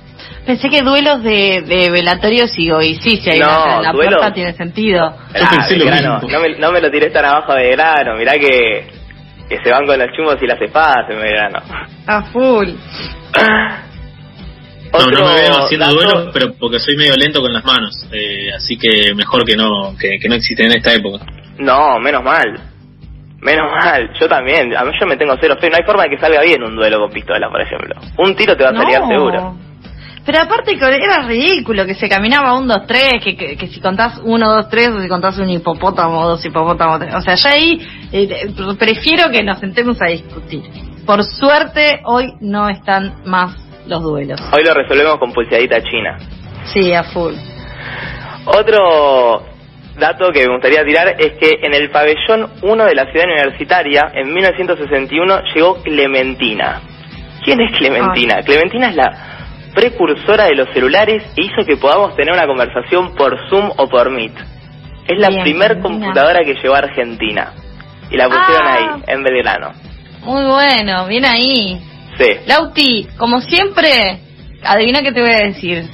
Pensé 0.47 0.68
que 0.71 0.83
duelos 0.83 1.23
de, 1.25 1.62
de 1.66 1.90
velatorios 1.90 2.56
y 2.59 2.71
hoy 2.71 2.95
sí, 2.97 3.16
si 3.16 3.30
hay 3.30 3.40
No, 3.40 3.78
en 3.78 3.83
la 3.83 3.92
duelos. 3.92 4.14
puerta 4.14 4.33
tiene 4.33 4.52
sentido. 4.52 5.16
Yo 5.35 5.49
pensé 5.50 5.76
lo 5.76 5.85
Belgrano, 5.87 6.14
mismo. 6.21 6.30
no, 6.30 6.40
me, 6.40 6.59
no 6.59 6.71
me 6.73 6.80
lo 6.80 6.90
tiré 6.90 7.11
tan 7.11 7.25
abajo 7.25 7.52
de 7.54 7.62
Belgrano, 7.64 8.14
mirá 8.16 8.35
que, 8.35 8.87
que 9.49 9.59
se 9.62 9.71
van 9.73 9.85
con 9.87 9.99
los 9.99 10.09
chumos 10.16 10.37
y 10.40 10.47
las 10.47 10.61
espadas 10.61 11.11
en 11.11 11.18
Belgrano. 11.21 11.59
A 12.07 12.22
full. 12.31 12.68
No, 14.92 15.05
no 15.11 15.27
me 15.29 15.35
veo 15.35 15.64
haciendo 15.64 15.87
dato- 15.87 15.96
duelos, 15.96 16.31
pero 16.33 16.55
porque 16.59 16.79
soy 16.79 16.96
medio 16.96 17.14
lento 17.16 17.40
con 17.42 17.53
las 17.53 17.64
manos. 17.64 18.07
eh, 18.12 18.48
así 18.57 18.79
que 18.79 19.14
mejor 19.14 19.44
que 19.44 19.55
no 19.57 19.94
que, 20.01 20.18
que 20.18 20.29
no 20.29 20.37
existen 20.37 20.66
en 20.70 20.79
esta 20.79 20.94
época. 20.94 21.24
No, 21.59 21.99
menos 22.01 22.23
mal. 22.23 22.61
Menos 23.40 23.71
mal, 23.71 24.11
yo 24.19 24.29
también. 24.29 24.75
A 24.77 24.85
mí 24.85 24.92
yo 24.99 25.07
me 25.07 25.16
tengo 25.16 25.35
cero 25.40 25.57
fe. 25.61 25.69
No 25.71 25.77
hay 25.77 25.85
forma 25.85 26.05
de 26.05 26.11
que 26.11 26.19
salga 26.19 26.40
bien 26.42 26.62
un 26.62 26.75
duelo 26.75 26.99
con 26.99 27.11
pistola, 27.11 27.49
por 27.51 27.61
ejemplo. 27.61 27.95
Un 28.19 28.35
tiro 28.35 28.57
te 28.57 28.64
va 28.64 28.71
a 28.71 28.75
salir 28.75 28.99
No. 28.99 29.09
seguro. 29.09 29.57
Pero 30.25 30.40
aparte 30.40 30.77
que 30.77 30.85
era 30.85 31.23
ridículo 31.25 31.87
que 31.87 31.95
se 31.95 32.09
caminaba 32.09 32.59
un, 32.59 32.66
dos, 32.66 32.85
tres, 32.88 33.23
que, 33.23 33.37
que, 33.37 33.57
que 33.57 33.69
si 33.69 33.81
contás 33.81 34.21
uno, 34.25 34.53
dos, 34.53 34.69
tres, 34.69 34.88
o 34.88 35.01
si 35.01 35.09
contás 35.09 35.38
un 35.38 35.49
hipopótamo, 35.49 36.27
dos 36.27 36.45
hipopótamos, 36.45 36.99
tres. 36.99 37.14
O 37.14 37.21
sea, 37.21 37.37
ya 37.37 37.51
ahí 37.51 37.79
eh, 38.11 38.49
prefiero 38.77 39.31
que 39.31 39.45
nos 39.45 39.61
sentemos 39.61 40.03
a 40.03 40.07
discutir. 40.07 40.62
Por 41.07 41.23
suerte, 41.23 42.01
hoy 42.05 42.33
no 42.40 42.69
están 42.69 43.23
más 43.25 43.55
los 43.87 44.03
duelos. 44.03 44.40
Hoy 44.53 44.64
lo 44.64 44.75
resolvemos 44.75 45.19
con 45.19 45.33
pulseadita 45.33 45.81
china. 45.83 46.19
Sí, 46.64 46.92
a 46.92 47.05
full. 47.05 47.35
Otro 48.47 49.42
dato 49.98 50.30
que 50.32 50.46
me 50.46 50.52
gustaría 50.52 50.85
tirar 50.85 51.14
es 51.18 51.32
que 51.38 51.59
en 51.62 51.74
el 51.74 51.90
pabellón 51.90 52.50
1 52.62 52.85
de 52.85 52.94
la 52.94 53.11
ciudad 53.11 53.26
universitaria, 53.26 54.11
en 54.14 54.32
1961, 54.32 55.40
llegó 55.54 55.82
Clementina. 55.82 56.80
¿Quién 57.44 57.61
es 57.61 57.76
Clementina? 57.78 58.42
Clementina 58.42 58.90
es 58.90 58.96
la 58.96 59.12
precursora 59.74 60.44
de 60.46 60.54
los 60.54 60.68
celulares 60.72 61.22
e 61.37 61.42
hizo 61.44 61.64
que 61.66 61.76
podamos 61.76 62.16
tener 62.16 62.32
una 62.32 62.46
conversación 62.46 63.14
por 63.14 63.37
Zoom 63.48 63.70
o 63.76 63.88
por 63.88 64.11
Meet. 64.11 64.32
Es 65.06 65.18
la 65.18 65.28
Bien, 65.28 65.42
primer 65.42 65.80
computadora 65.80 66.40
que 66.44 66.54
llegó 66.54 66.74
a 66.74 66.78
Argentina. 66.78 67.52
Y 68.11 68.16
la 68.16 68.24
pusieron 68.26 68.66
Ah. 68.66 68.74
ahí, 68.96 69.02
en 69.09 69.22
Belgrano. 69.22 69.70
Muy 70.24 70.44
bueno, 70.44 71.06
bien 71.06 71.24
ahí. 71.24 71.80
Sí, 72.18 72.26
Lauti, 72.46 73.06
como 73.18 73.40
siempre, 73.40 74.18
adivina 74.64 75.02
qué 75.02 75.12
te 75.12 75.20
voy 75.20 75.32
a 75.32 75.44
decir. 75.46 75.85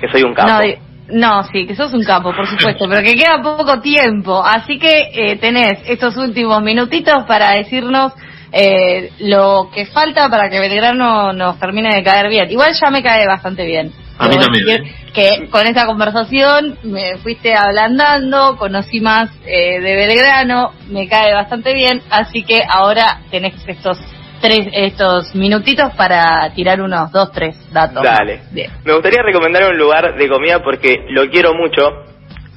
que 0.00 0.08
soy 0.10 0.22
un 0.22 0.34
capo. 0.34 0.50
No, 0.50 0.60
no, 1.08 1.42
sí, 1.44 1.66
que 1.66 1.76
sos 1.76 1.92
un 1.92 2.02
capo, 2.02 2.34
por 2.34 2.46
supuesto, 2.46 2.86
pero 2.88 3.02
que 3.02 3.14
queda 3.14 3.42
poco 3.42 3.80
tiempo. 3.80 4.42
Así 4.42 4.78
que 4.78 5.10
eh, 5.12 5.36
tenés 5.36 5.82
estos 5.86 6.16
últimos 6.16 6.62
minutitos 6.62 7.24
para 7.26 7.50
decirnos 7.50 8.12
eh, 8.52 9.10
lo 9.18 9.68
que 9.74 9.86
falta 9.86 10.28
para 10.30 10.48
que 10.48 10.60
Belgrano 10.60 11.32
nos 11.32 11.58
termine 11.58 11.94
de 11.94 12.02
caer 12.02 12.28
bien. 12.30 12.50
Igual 12.50 12.72
ya 12.80 12.90
me 12.90 13.02
cae 13.02 13.26
bastante 13.26 13.66
bien. 13.66 13.92
A 14.18 14.28
mí 14.28 14.36
también, 14.36 14.64
decir 14.64 14.86
¿eh? 14.86 14.94
Que 15.12 15.48
con 15.50 15.66
esta 15.66 15.86
conversación 15.86 16.78
me 16.84 17.18
fuiste 17.18 17.54
ablandando, 17.54 18.56
conocí 18.56 19.00
más 19.00 19.28
eh, 19.44 19.80
de 19.80 19.94
Belgrano, 19.96 20.72
me 20.88 21.08
cae 21.08 21.34
bastante 21.34 21.74
bien, 21.74 22.00
así 22.10 22.44
que 22.44 22.62
ahora 22.68 23.20
tenés 23.30 23.54
estos 23.66 23.98
tres, 24.40 24.68
estos 24.72 25.34
minutitos 25.34 25.94
para 25.94 26.52
tirar 26.54 26.80
unos 26.80 27.10
dos, 27.12 27.32
tres 27.32 27.56
datos. 27.72 28.02
Dale. 28.02 28.42
Bien. 28.52 28.70
Me 28.84 28.92
gustaría 28.92 29.22
recomendar 29.22 29.70
un 29.70 29.78
lugar 29.78 30.16
de 30.16 30.28
comida 30.28 30.62
porque 30.62 31.04
lo 31.08 31.28
quiero 31.30 31.54
mucho. 31.54 32.04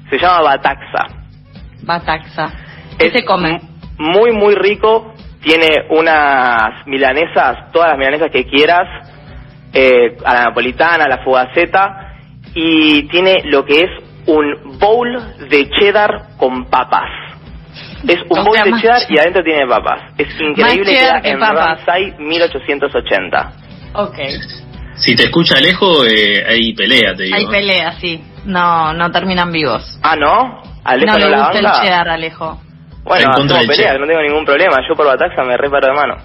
Se 0.09 0.17
llama 0.17 0.41
Bataxa. 0.41 1.05
Bataxa. 1.83 2.53
¿Qué 2.97 3.07
Es 3.07 3.13
se 3.13 3.25
come? 3.25 3.59
Muy, 3.97 4.31
muy 4.31 4.55
rico. 4.55 5.13
Tiene 5.41 5.67
unas 5.89 6.85
milanesas, 6.87 7.71
todas 7.71 7.89
las 7.89 7.97
milanesas 7.97 8.29
que 8.31 8.45
quieras, 8.45 8.87
eh, 9.73 10.17
a 10.25 10.33
la 10.33 10.43
napolitana, 10.45 11.05
a 11.05 11.09
la 11.09 11.23
fugaceta, 11.23 12.15
y 12.53 13.07
tiene 13.09 13.43
lo 13.45 13.63
que 13.63 13.75
es 13.75 13.89
un 14.25 14.77
bowl 14.79 15.15
de 15.49 15.69
cheddar 15.69 16.37
con 16.37 16.65
papas. 16.65 17.26
Es 18.07 18.21
un 18.29 18.39
O 18.39 18.43
bowl 18.43 18.57
de 18.63 18.81
cheddar 18.81 18.99
che- 18.99 19.13
y 19.13 19.19
adentro 19.19 19.43
tiene 19.43 19.67
papas. 19.67 20.01
Es 20.17 20.27
increíble, 20.39 20.93
cheddar 20.93 21.21
que 21.21 21.29
en 21.31 21.39
papas. 21.39 21.85
Ramsay 21.85 22.13
1880. 22.19 23.51
Ok. 23.93 24.17
Si 24.95 25.15
te 25.15 25.23
escucha 25.23 25.59
lejos, 25.59 26.05
eh, 26.11 26.43
hay 26.47 26.73
pelea, 26.73 27.13
te 27.15 27.23
digo. 27.23 27.35
Hay 27.37 27.47
pelea, 27.47 27.91
sí. 27.99 28.23
No, 28.45 28.93
no 28.93 29.11
terminan 29.11 29.51
vivos. 29.51 29.99
Ah, 30.01 30.15
¿no? 30.15 30.61
¿Alejo 30.83 31.13
no 31.13 31.19
no, 31.19 31.25
le 31.25 31.29
la 31.31 31.37
gusta 31.49 31.59
el 31.59 31.81
cheddar, 31.83 32.09
Alejo. 32.09 32.61
Bueno, 33.03 33.31
del 33.37 33.47
pelea, 33.67 33.75
cheddar. 33.75 33.99
no 33.99 34.07
tengo 34.07 34.21
ningún 34.21 34.45
problema. 34.45 34.77
Yo 34.87 34.95
por 34.95 35.05
Bataxa 35.05 35.43
me 35.43 35.55
reparo 35.57 35.87
de 35.87 35.93
mano. 35.93 36.15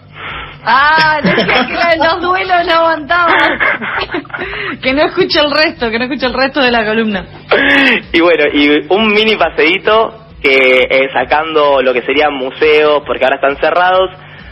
Ah, 0.64 1.18
decía 1.25 1.66
que 1.66 1.99
los 1.99 2.23
duelos 2.23 2.66
no 2.66 2.73
aguantaba. 2.73 3.33
que 4.83 4.92
no 4.92 5.03
escuche 5.03 5.40
el 5.40 5.51
resto, 5.51 5.90
que 5.90 5.99
no 5.99 6.05
escuche 6.05 6.27
el 6.27 6.35
resto 6.35 6.61
de 6.61 6.71
la 6.71 6.85
columna. 6.85 7.25
y 8.12 8.21
bueno, 8.21 8.45
y 8.53 8.87
un 8.88 9.12
mini 9.12 9.37
paseíto 9.37 10.22
que 10.42 10.87
eh, 10.90 11.09
sacando 11.12 11.81
lo 11.83 11.92
que 11.92 12.02
serían 12.02 12.35
museos, 12.35 13.02
porque 13.07 13.24
ahora 13.24 13.37
están 13.37 13.57
cerrados, 13.59 14.11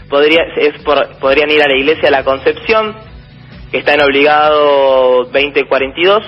podría, 0.09 0.43
es 0.55 0.81
por- 0.83 1.17
podrían 1.19 1.49
ir 1.51 1.61
a 1.61 1.67
la 1.67 1.77
iglesia 1.77 2.03
de 2.03 2.11
la 2.11 2.23
Concepción, 2.23 2.95
que 3.71 3.79
está 3.79 3.93
en 3.93 4.01
obligado 4.01 5.23
2042. 5.25 6.23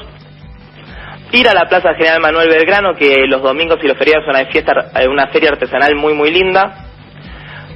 Ir 1.31 1.47
a 1.47 1.53
la 1.53 1.65
Plaza 1.67 1.93
General 1.95 2.19
Manuel 2.21 2.49
Belgrano, 2.49 2.93
que 2.95 3.25
los 3.27 3.41
domingos 3.41 3.79
y 3.83 3.87
los 3.87 3.97
feriados 3.97 4.25
son 4.25 4.35
una 4.35 4.45
fiesta, 4.51 4.91
eh, 4.99 5.07
una 5.07 5.27
feria 5.27 5.49
artesanal 5.49 5.95
muy 5.95 6.13
muy 6.13 6.31
linda. 6.31 6.85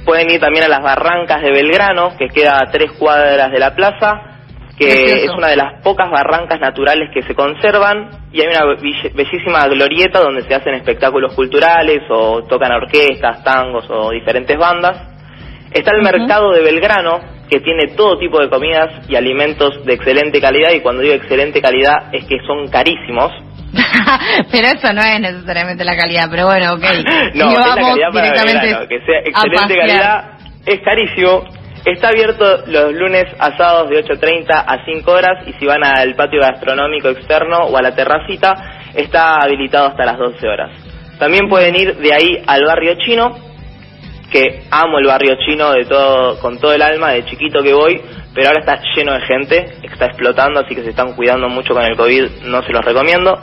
Pueden 0.04 0.30
ir 0.30 0.40
también 0.40 0.64
a 0.64 0.68
las 0.68 0.80
Barrancas 0.82 1.42
de 1.42 1.50
Belgrano, 1.50 2.16
que 2.16 2.28
queda 2.28 2.58
a 2.58 2.70
tres 2.70 2.92
cuadras 2.92 3.50
de 3.50 3.58
la 3.58 3.74
plaza. 3.74 4.22
que 4.78 5.24
es 5.24 5.30
una 5.36 5.48
de 5.48 5.56
las 5.56 5.82
pocas 5.82 6.08
barrancas 6.08 6.60
naturales 6.60 7.10
que 7.12 7.22
se 7.24 7.34
conservan 7.34 8.10
y 8.38 8.40
hay 8.40 8.46
una 8.46 8.76
bellísima 9.14 9.66
glorieta 9.66 10.20
donde 10.20 10.42
se 10.42 10.54
hacen 10.54 10.74
espectáculos 10.74 11.34
culturales 11.34 12.02
o 12.08 12.44
tocan 12.44 12.70
orquestas, 12.70 13.42
tangos 13.42 13.84
o 13.90 14.10
diferentes 14.12 14.56
bandas. 14.56 14.96
Está 15.72 15.90
el 15.90 16.02
mercado 16.02 16.52
de 16.52 16.62
Belgrano, 16.62 17.18
que 17.50 17.58
tiene 17.58 17.96
todo 17.96 18.16
tipo 18.16 18.40
de 18.40 18.48
comidas 18.48 19.08
y 19.08 19.16
alimentos 19.16 19.84
de 19.84 19.94
excelente 19.94 20.40
calidad 20.40 20.70
y 20.72 20.80
cuando 20.80 21.02
digo 21.02 21.14
excelente 21.14 21.60
calidad 21.60 22.14
es 22.14 22.24
que 22.26 22.36
son 22.46 22.68
carísimos. 22.68 23.32
pero 24.52 24.68
eso 24.68 24.92
no 24.92 25.02
es 25.02 25.20
necesariamente 25.20 25.84
la 25.84 25.96
calidad, 25.96 26.28
pero 26.30 26.46
bueno, 26.46 26.74
ok. 26.74 26.82
no, 27.34 27.50
es 27.50 27.58
la 27.58 27.74
calidad 27.74 28.12
para 28.12 28.44
Belgrano, 28.44 28.88
que 28.88 29.00
sea 29.00 29.18
excelente 29.24 29.74
calidad 29.74 30.38
es 30.64 30.80
carísimo 30.80 31.42
Está 31.84 32.08
abierto 32.08 32.64
los 32.66 32.92
lunes 32.92 33.24
asados 33.38 33.88
de 33.88 34.04
8.30 34.04 34.46
a 34.50 34.84
5 34.84 35.10
horas 35.10 35.46
y 35.46 35.52
si 35.54 35.66
van 35.66 35.84
al 35.84 36.14
patio 36.14 36.40
gastronómico 36.40 37.08
externo 37.08 37.58
o 37.58 37.76
a 37.76 37.82
la 37.82 37.94
terracita, 37.94 38.90
está 38.94 39.36
habilitado 39.36 39.88
hasta 39.88 40.04
las 40.04 40.18
12 40.18 40.46
horas. 40.46 40.70
También 41.18 41.48
pueden 41.48 41.74
ir 41.76 41.96
de 41.96 42.12
ahí 42.12 42.42
al 42.46 42.64
barrio 42.64 42.94
chino, 43.04 43.36
que 44.30 44.62
amo 44.70 44.98
el 44.98 45.06
barrio 45.06 45.36
chino 45.46 45.72
de 45.72 45.84
todo, 45.84 46.38
con 46.40 46.58
todo 46.58 46.72
el 46.72 46.82
alma, 46.82 47.12
de 47.12 47.24
chiquito 47.24 47.62
que 47.62 47.72
voy, 47.72 48.00
pero 48.34 48.48
ahora 48.48 48.60
está 48.60 48.82
lleno 48.94 49.14
de 49.14 49.20
gente, 49.22 49.66
está 49.82 50.06
explotando, 50.06 50.60
así 50.60 50.74
que 50.74 50.82
se 50.82 50.90
están 50.90 51.14
cuidando 51.14 51.48
mucho 51.48 51.74
con 51.74 51.82
el 51.82 51.96
COVID, 51.96 52.44
no 52.44 52.62
se 52.62 52.72
los 52.72 52.84
recomiendo. 52.84 53.38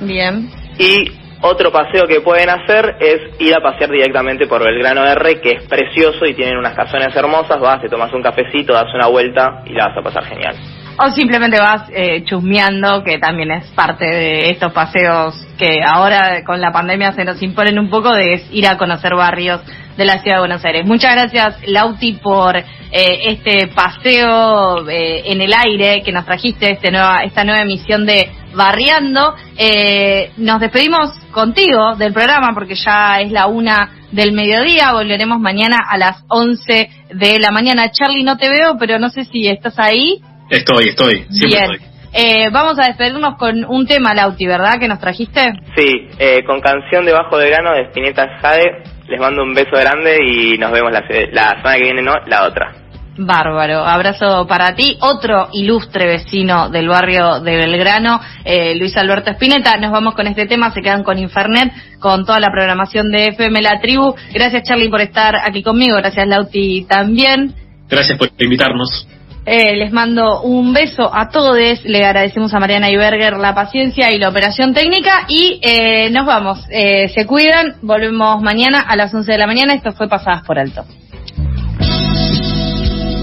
Bien. 0.00 0.50
Y 0.78 1.21
otro 1.42 1.70
paseo 1.72 2.06
que 2.06 2.20
pueden 2.20 2.48
hacer 2.48 2.96
es 3.00 3.40
ir 3.40 3.54
a 3.54 3.60
pasear 3.60 3.90
directamente 3.90 4.46
por 4.46 4.64
Belgrano 4.64 5.04
R, 5.04 5.40
que 5.40 5.50
es 5.50 5.64
precioso 5.68 6.24
y 6.24 6.34
tienen 6.34 6.56
unas 6.56 6.74
casonas 6.74 7.14
hermosas. 7.14 7.60
Vas, 7.60 7.82
te 7.82 7.88
tomas 7.88 8.12
un 8.12 8.22
cafecito, 8.22 8.72
das 8.72 8.94
una 8.94 9.08
vuelta 9.08 9.62
y 9.66 9.72
la 9.72 9.88
vas 9.88 9.98
a 9.98 10.02
pasar 10.02 10.24
genial. 10.24 10.56
O 10.98 11.10
simplemente 11.10 11.58
vas 11.58 11.88
eh, 11.92 12.22
chusmeando, 12.24 13.02
que 13.02 13.18
también 13.18 13.50
es 13.50 13.66
parte 13.72 14.04
de 14.04 14.50
estos 14.50 14.72
paseos 14.72 15.34
que 15.58 15.80
ahora 15.82 16.44
con 16.44 16.60
la 16.60 16.70
pandemia 16.70 17.12
se 17.12 17.24
nos 17.24 17.42
imponen 17.42 17.78
un 17.78 17.90
poco, 17.90 18.12
de 18.12 18.42
ir 18.52 18.68
a 18.68 18.76
conocer 18.76 19.14
barrios 19.14 19.62
de 19.96 20.04
la 20.04 20.18
ciudad 20.18 20.36
de 20.36 20.40
Buenos 20.40 20.64
Aires. 20.64 20.86
Muchas 20.86 21.14
gracias, 21.14 21.56
Lauti, 21.66 22.14
por 22.22 22.56
eh, 22.56 22.64
este 22.90 23.68
paseo 23.68 24.88
eh, 24.88 25.22
en 25.26 25.40
el 25.40 25.52
aire 25.52 26.02
que 26.02 26.12
nos 26.12 26.24
trajiste, 26.24 26.72
este 26.72 26.90
nueva, 26.90 27.22
esta 27.24 27.42
nueva 27.42 27.62
emisión 27.62 28.06
de 28.06 28.30
Barriando. 28.54 29.34
Eh, 29.56 30.32
nos 30.36 30.60
despedimos 30.60 31.10
contigo 31.30 31.96
del 31.96 32.12
programa 32.12 32.52
porque 32.54 32.74
ya 32.74 33.20
es 33.20 33.30
la 33.30 33.46
una 33.46 33.90
del 34.10 34.32
mediodía. 34.32 34.92
Volveremos 34.92 35.40
mañana 35.40 35.76
a 35.88 35.98
las 35.98 36.24
once 36.28 36.88
de 37.10 37.38
la 37.38 37.50
mañana. 37.50 37.90
Charlie, 37.90 38.24
no 38.24 38.36
te 38.36 38.48
veo, 38.48 38.76
pero 38.78 38.98
no 38.98 39.10
sé 39.10 39.24
si 39.24 39.48
estás 39.48 39.78
ahí. 39.78 40.20
Estoy, 40.50 40.88
estoy. 40.88 41.26
Bien. 41.30 41.92
Eh, 42.14 42.50
vamos 42.50 42.78
a 42.78 42.88
despedirnos 42.88 43.36
con 43.38 43.64
un 43.64 43.86
tema, 43.86 44.12
Lauti, 44.14 44.46
¿verdad? 44.46 44.78
Que 44.78 44.86
nos 44.86 45.00
trajiste. 45.00 45.54
Sí, 45.74 46.08
eh, 46.18 46.44
con 46.44 46.60
canción 46.60 47.06
de 47.06 47.12
Bajo 47.12 47.38
de 47.38 47.48
Gano 47.48 47.72
de 47.72 47.84
Spinetta 47.86 48.38
Jade. 48.40 48.82
Les 49.08 49.18
mando 49.18 49.42
un 49.42 49.54
beso 49.54 49.72
grande 49.72 50.18
y 50.22 50.58
nos 50.58 50.70
vemos 50.72 50.92
la, 50.92 51.02
la 51.32 51.50
semana 51.56 51.76
que 51.76 51.82
viene, 51.84 52.02
no, 52.02 52.14
la 52.26 52.44
otra. 52.44 52.81
Bárbaro, 53.16 53.84
abrazo 53.84 54.46
para 54.46 54.74
ti. 54.74 54.96
Otro 55.00 55.48
ilustre 55.52 56.06
vecino 56.06 56.70
del 56.70 56.88
barrio 56.88 57.40
de 57.40 57.56
Belgrano, 57.56 58.20
eh, 58.44 58.74
Luis 58.74 58.96
Alberto 58.96 59.30
Espineta. 59.30 59.76
Nos 59.76 59.92
vamos 59.92 60.14
con 60.14 60.26
este 60.26 60.46
tema, 60.46 60.70
se 60.72 60.80
quedan 60.80 61.02
con 61.02 61.18
Infernet, 61.18 61.72
con 62.00 62.24
toda 62.24 62.40
la 62.40 62.48
programación 62.50 63.10
de 63.10 63.28
FM 63.28 63.60
La 63.60 63.80
Tribu. 63.80 64.14
Gracias 64.32 64.62
Charlie 64.62 64.88
por 64.88 65.02
estar 65.02 65.36
aquí 65.36 65.62
conmigo, 65.62 65.96
gracias 65.96 66.26
Lauti 66.26 66.86
también. 66.88 67.54
Gracias 67.90 68.16
por 68.16 68.30
invitarnos. 68.38 69.06
Eh, 69.44 69.76
les 69.76 69.92
mando 69.92 70.40
un 70.42 70.72
beso 70.72 71.14
a 71.14 71.28
todos. 71.28 71.58
Le 71.84 72.04
agradecemos 72.06 72.54
a 72.54 72.60
Mariana 72.60 72.90
Iberger 72.90 73.36
la 73.36 73.54
paciencia 73.54 74.10
y 74.10 74.18
la 74.18 74.30
operación 74.30 74.72
técnica. 74.72 75.26
Y 75.28 75.60
eh, 75.62 76.08
nos 76.10 76.24
vamos. 76.24 76.64
se 76.70 77.26
cuidan. 77.26 77.74
Volvemos 77.82 78.40
mañana 78.40 78.80
a 78.80 78.96
las 78.96 79.12
11 79.12 79.32
de 79.32 79.38
la 79.38 79.48
mañana. 79.48 79.74
Esto 79.74 79.92
fue 79.92 80.08
Pasadas 80.08 80.44
por 80.46 80.58
Alto. 80.58 80.84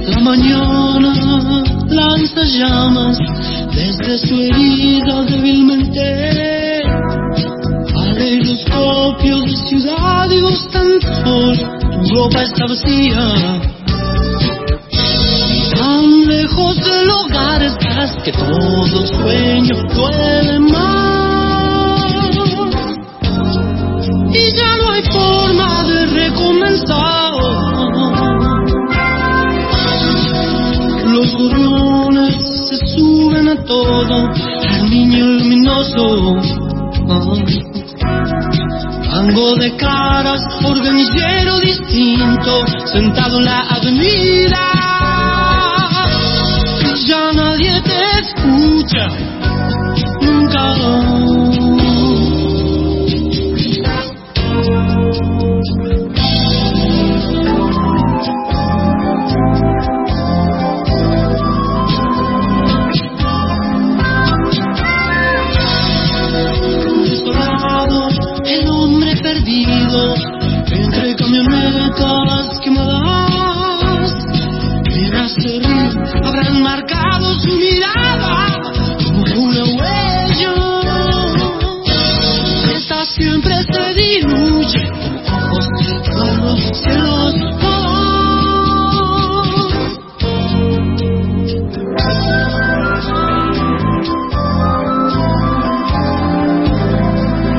La 0.09 0.19
mañana 0.21 1.13
lanza 1.87 2.41
llamas 2.43 3.17
desde 3.75 4.17
su 4.17 4.41
herida 4.41 5.23
débilmente. 5.23 6.81
Aleidoscopio 7.95 9.41
de 9.41 9.55
ciudad 9.67 10.29
y 10.31 10.39
solo, 10.71 10.99
tu 11.23 12.15
ropa 12.15 12.41
está 12.41 12.65
vacía. 12.65 13.61
Tan 15.77 16.27
lejos 16.27 16.75
del 16.77 17.09
hogar 17.11 17.61
estás 17.61 18.15
que 18.23 18.31
todo 18.31 19.05
sueño 19.05 19.75
duele 19.93 20.59
más. 20.59 21.99
Y 24.33 24.57
ya 24.57 24.77
no 24.77 24.91
hay 24.91 25.03
forma 25.03 25.83
de 25.83 26.05
recomenzar. 26.07 27.68
Gorriones 31.39 32.35
se 32.67 32.77
suben 32.95 33.47
a 33.47 33.63
todo, 33.63 34.15
al 34.69 34.89
luminoso. 34.89 36.35
Tango 39.09 39.55
de 39.55 39.75
caras, 39.75 40.41
organillero 40.63 41.59
distinto, 41.59 42.65
sentado 42.85 43.39
en 43.39 43.45
la 43.45 43.61
avenida. 43.61 44.65
Ya 47.07 47.31
nadie 47.33 47.81
te 47.81 48.01
escucha, 48.19 49.07